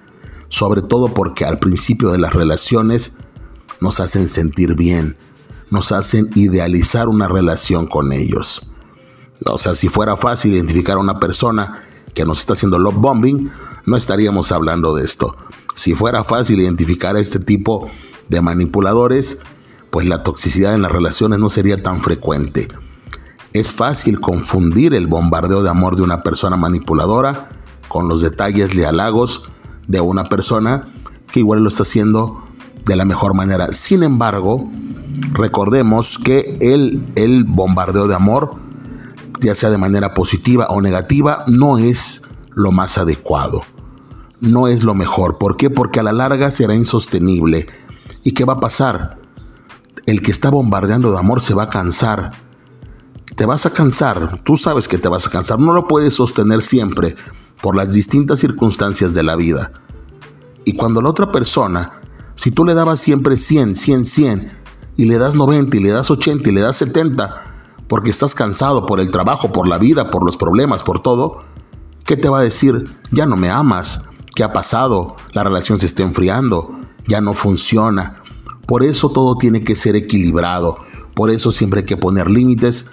sobre 0.50 0.82
todo 0.82 1.14
porque 1.14 1.46
al 1.46 1.60
principio 1.60 2.12
de 2.12 2.18
las 2.18 2.34
relaciones 2.34 3.14
nos 3.80 4.00
hacen 4.00 4.28
sentir 4.28 4.76
bien, 4.76 5.18
nos 5.70 5.92
hacen 5.92 6.30
idealizar 6.36 7.10
una 7.10 7.28
relación 7.28 7.88
con 7.88 8.12
ellos. 8.12 8.68
O 9.46 9.58
sea, 9.58 9.76
si 9.76 9.88
fuera 9.90 10.18
fácil 10.18 10.54
identificar 10.54 10.98
a 10.98 11.02
una 11.02 11.20
persona 11.20 11.84
que 12.14 12.26
nos 12.26 12.40
está 12.40 12.54
haciendo 12.54 12.80
love 12.80 12.96
bombing, 12.96 13.52
no 13.86 13.98
estaríamos 13.98 14.52
hablando 14.52 14.96
de 14.96 15.06
esto. 15.06 15.36
Si 15.76 15.94
fuera 15.94 16.24
fácil 16.24 16.60
identificar 16.60 17.16
a 17.16 17.20
este 17.20 17.40
tipo 17.40 17.88
de 18.30 18.42
manipuladores, 18.42 19.40
pues 19.92 20.08
la 20.08 20.24
toxicidad 20.24 20.74
en 20.74 20.82
las 20.82 20.92
relaciones 20.92 21.40
no 21.40 21.50
sería 21.50 21.78
tan 21.78 22.02
frecuente. 22.02 22.68
Es 23.58 23.74
fácil 23.74 24.22
confundir 24.22 24.94
el 24.94 25.08
bombardeo 25.08 25.64
de 25.64 25.70
amor 25.72 25.96
de 25.96 26.04
una 26.04 26.22
persona 26.22 26.56
manipuladora 26.58 27.50
con 27.88 28.08
los 28.08 28.22
detalles 28.22 28.76
de 28.76 28.86
halagos 28.86 29.50
de 29.88 30.00
una 30.00 30.26
persona 30.26 30.90
que 31.32 31.40
igual 31.40 31.64
lo 31.64 31.70
está 31.70 31.82
haciendo 31.82 32.44
de 32.86 32.96
la 32.96 33.04
mejor 33.04 33.34
manera. 33.34 33.70
Sin 33.70 34.04
embargo, 34.04 34.70
recordemos 35.34 36.20
que 36.20 36.60
el, 36.62 37.12
el 37.16 37.46
bombardeo 37.46 38.08
de 38.08 38.14
amor, 38.14 38.58
ya 39.40 39.56
sea 39.56 39.72
de 39.72 39.80
manera 39.80 40.14
positiva 40.14 40.68
o 40.70 40.80
negativa, 40.80 41.44
no 41.48 41.80
es 41.80 42.22
lo 42.52 42.72
más 42.72 43.00
adecuado. 43.00 43.64
No 44.40 44.68
es 44.68 44.84
lo 44.84 44.94
mejor. 44.94 45.40
¿Por 45.40 45.58
qué? 45.58 45.72
Porque 45.72 46.00
a 46.00 46.04
la 46.04 46.14
larga 46.14 46.52
será 46.52 46.76
insostenible. 46.76 47.66
¿Y 48.22 48.34
qué 48.34 48.46
va 48.46 48.54
a 48.54 48.60
pasar? 48.60 49.18
El 50.06 50.22
que 50.22 50.30
está 50.30 50.52
bombardeando 50.52 51.12
de 51.12 51.18
amor 51.18 51.42
se 51.42 51.56
va 51.56 51.64
a 51.64 51.70
cansar. 51.70 52.46
Te 53.38 53.46
vas 53.46 53.68
a 53.68 53.70
cansar. 53.70 54.42
Tú 54.44 54.58
sabes 54.58 54.88
que 54.88 54.98
te 54.98 55.08
vas 55.08 55.28
a 55.28 55.30
cansar. 55.30 55.60
No 55.60 55.72
lo 55.72 55.88
puedes 55.88 56.16
sostener 56.16 56.64
siempre 56.64 57.16
por 57.62 57.76
las 57.76 57.94
distintas 57.94 58.40
circunstancias 58.40 59.14
de 59.14 59.22
la 59.22 59.36
vida. 59.36 59.74
Y 60.66 60.74
cuando 60.74 61.04
la 61.04 61.10
otra 61.10 61.32
persona, 61.32 62.02
si 62.34 62.50
tú 62.50 62.66
le 62.66 62.74
dabas 62.74 63.00
siempre 63.00 63.38
100, 63.38 63.76
100, 63.76 64.06
100, 64.06 64.52
y 64.96 65.06
le 65.06 65.20
das 65.20 65.36
90, 65.36 65.78
y 65.78 65.82
le 65.82 65.92
das 65.92 66.10
80, 66.10 66.50
y 66.50 66.52
le 66.52 66.62
das 66.62 66.78
70, 66.78 67.44
porque 67.88 68.10
estás 68.10 68.34
cansado 68.34 68.88
por 68.88 69.00
el 69.00 69.12
trabajo, 69.12 69.52
por 69.52 69.68
la 69.68 69.78
vida, 69.78 70.10
por 70.10 70.26
los 70.26 70.36
problemas, 70.36 70.82
por 70.82 71.00
todo, 71.04 71.44
¿qué 72.06 72.18
te 72.18 72.30
va 72.30 72.40
a 72.40 72.44
decir? 72.44 72.98
Ya 73.12 73.28
no 73.28 73.38
me 73.38 73.52
amas. 73.52 74.06
¿Qué 74.34 74.44
ha 74.44 74.52
pasado? 74.52 75.16
La 75.34 75.44
relación 75.44 75.78
se 75.78 75.86
está 75.86 76.02
enfriando. 76.02 76.72
Ya 77.08 77.22
no 77.22 77.36
funciona. 77.36 78.24
Por 78.66 78.84
eso 78.84 79.12
todo 79.12 79.36
tiene 79.36 79.64
que 79.64 79.76
ser 79.76 79.96
equilibrado. 79.96 80.80
Por 81.14 81.30
eso 81.30 81.52
siempre 81.52 81.82
hay 81.82 81.86
que 81.86 81.98
poner 81.98 82.32
límites. 82.32 82.90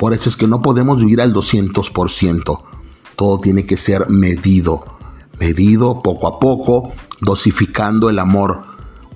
Por 0.00 0.14
eso 0.14 0.30
es 0.30 0.36
que 0.36 0.46
no 0.46 0.62
podemos 0.62 1.00
vivir 1.00 1.20
al 1.20 1.34
200%. 1.34 2.62
Todo 3.16 3.38
tiene 3.38 3.66
que 3.66 3.76
ser 3.76 4.08
medido, 4.08 4.82
medido 5.38 6.00
poco 6.00 6.26
a 6.26 6.40
poco, 6.40 6.92
dosificando 7.20 8.08
el 8.08 8.18
amor, 8.18 8.62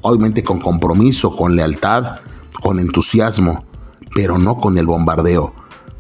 obviamente 0.03 0.44
con 0.44 0.61
compromiso, 0.61 1.35
con 1.35 1.57
lealtad, 1.57 2.16
con 2.61 2.79
entusiasmo, 2.79 3.64
pero 4.14 4.37
no 4.37 4.57
con 4.57 4.77
el 4.77 4.85
bombardeo, 4.85 5.55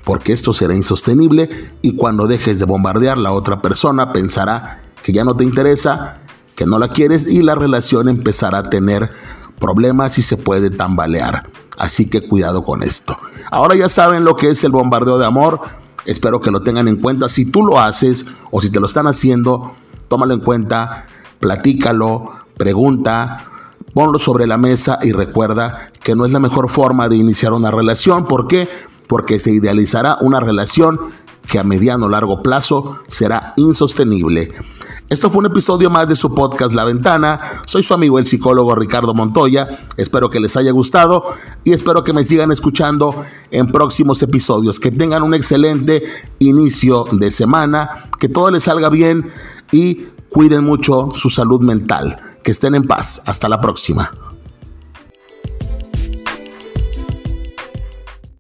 porque 0.04 0.34
esto 0.34 0.52
será 0.52 0.74
insostenible 0.74 1.70
y 1.80 1.96
cuando 1.96 2.26
dejes 2.26 2.58
de 2.58 2.66
bombardear 2.66 3.16
la 3.16 3.32
otra 3.32 3.62
persona 3.62 4.12
pensará 4.12 4.82
que 5.02 5.14
ya 5.14 5.24
no 5.24 5.34
te 5.34 5.44
interesa, 5.44 6.18
que 6.54 6.66
no 6.66 6.78
la 6.78 6.88
quieres 6.88 7.26
y 7.26 7.40
la 7.40 7.54
relación 7.54 8.10
empezará 8.10 8.58
a 8.58 8.62
tener 8.64 9.10
problemas 9.58 10.18
y 10.18 10.22
se 10.22 10.36
puede 10.36 10.68
tambalear. 10.68 11.53
Así 11.76 12.08
que 12.08 12.26
cuidado 12.28 12.64
con 12.64 12.82
esto. 12.82 13.18
Ahora 13.50 13.74
ya 13.74 13.88
saben 13.88 14.24
lo 14.24 14.36
que 14.36 14.50
es 14.50 14.64
el 14.64 14.72
bombardeo 14.72 15.18
de 15.18 15.26
amor 15.26 15.60
Espero 16.04 16.40
que 16.40 16.50
lo 16.50 16.62
tengan 16.62 16.88
en 16.88 16.96
cuenta. 16.96 17.28
Si 17.28 17.50
tú 17.50 17.64
lo 17.64 17.80
haces 17.80 18.26
o 18.50 18.60
si 18.60 18.70
te 18.70 18.80
lo 18.80 18.86
están 18.86 19.06
haciendo, 19.06 19.74
tómalo 20.08 20.34
en 20.34 20.40
cuenta, 20.40 21.06
platícalo, 21.40 22.32
pregunta, 22.56 23.50
ponlo 23.94 24.18
sobre 24.18 24.46
la 24.46 24.58
mesa 24.58 24.98
y 25.02 25.12
recuerda 25.12 25.92
que 26.02 26.14
no 26.14 26.26
es 26.26 26.32
la 26.32 26.40
mejor 26.40 26.68
forma 26.68 27.08
de 27.08 27.16
iniciar 27.16 27.52
una 27.52 27.70
relación. 27.70 28.26
¿Por 28.26 28.46
qué? 28.46 28.68
Porque 29.06 29.40
se 29.40 29.52
idealizará 29.52 30.18
una 30.20 30.40
relación 30.40 31.00
que 31.46 31.58
a 31.58 31.64
mediano 31.64 32.06
o 32.06 32.08
largo 32.08 32.42
plazo 32.42 32.98
será 33.06 33.54
insostenible. 33.56 34.52
Esto 35.10 35.28
fue 35.28 35.40
un 35.40 35.46
episodio 35.46 35.90
más 35.90 36.08
de 36.08 36.16
su 36.16 36.34
podcast 36.34 36.72
La 36.72 36.84
Ventana. 36.84 37.62
Soy 37.66 37.82
su 37.82 37.92
amigo 37.92 38.18
el 38.18 38.26
psicólogo 38.26 38.74
Ricardo 38.74 39.12
Montoya. 39.12 39.86
Espero 39.98 40.30
que 40.30 40.40
les 40.40 40.56
haya 40.56 40.72
gustado 40.72 41.24
y 41.62 41.72
espero 41.72 42.02
que 42.02 42.14
me 42.14 42.24
sigan 42.24 42.50
escuchando 42.50 43.24
en 43.50 43.70
próximos 43.70 44.22
episodios. 44.22 44.80
Que 44.80 44.90
tengan 44.90 45.22
un 45.22 45.34
excelente 45.34 46.04
inicio 46.38 47.04
de 47.12 47.30
semana, 47.30 48.08
que 48.18 48.30
todo 48.30 48.50
les 48.50 48.64
salga 48.64 48.88
bien 48.88 49.30
y 49.70 50.06
cuiden 50.30 50.64
mucho 50.64 51.10
su 51.12 51.28
salud 51.28 51.60
mental. 51.60 52.38
Que 52.42 52.52
estén 52.52 52.74
en 52.74 52.84
paz. 52.84 53.22
Hasta 53.26 53.48
la 53.50 53.60
próxima. 53.60 54.33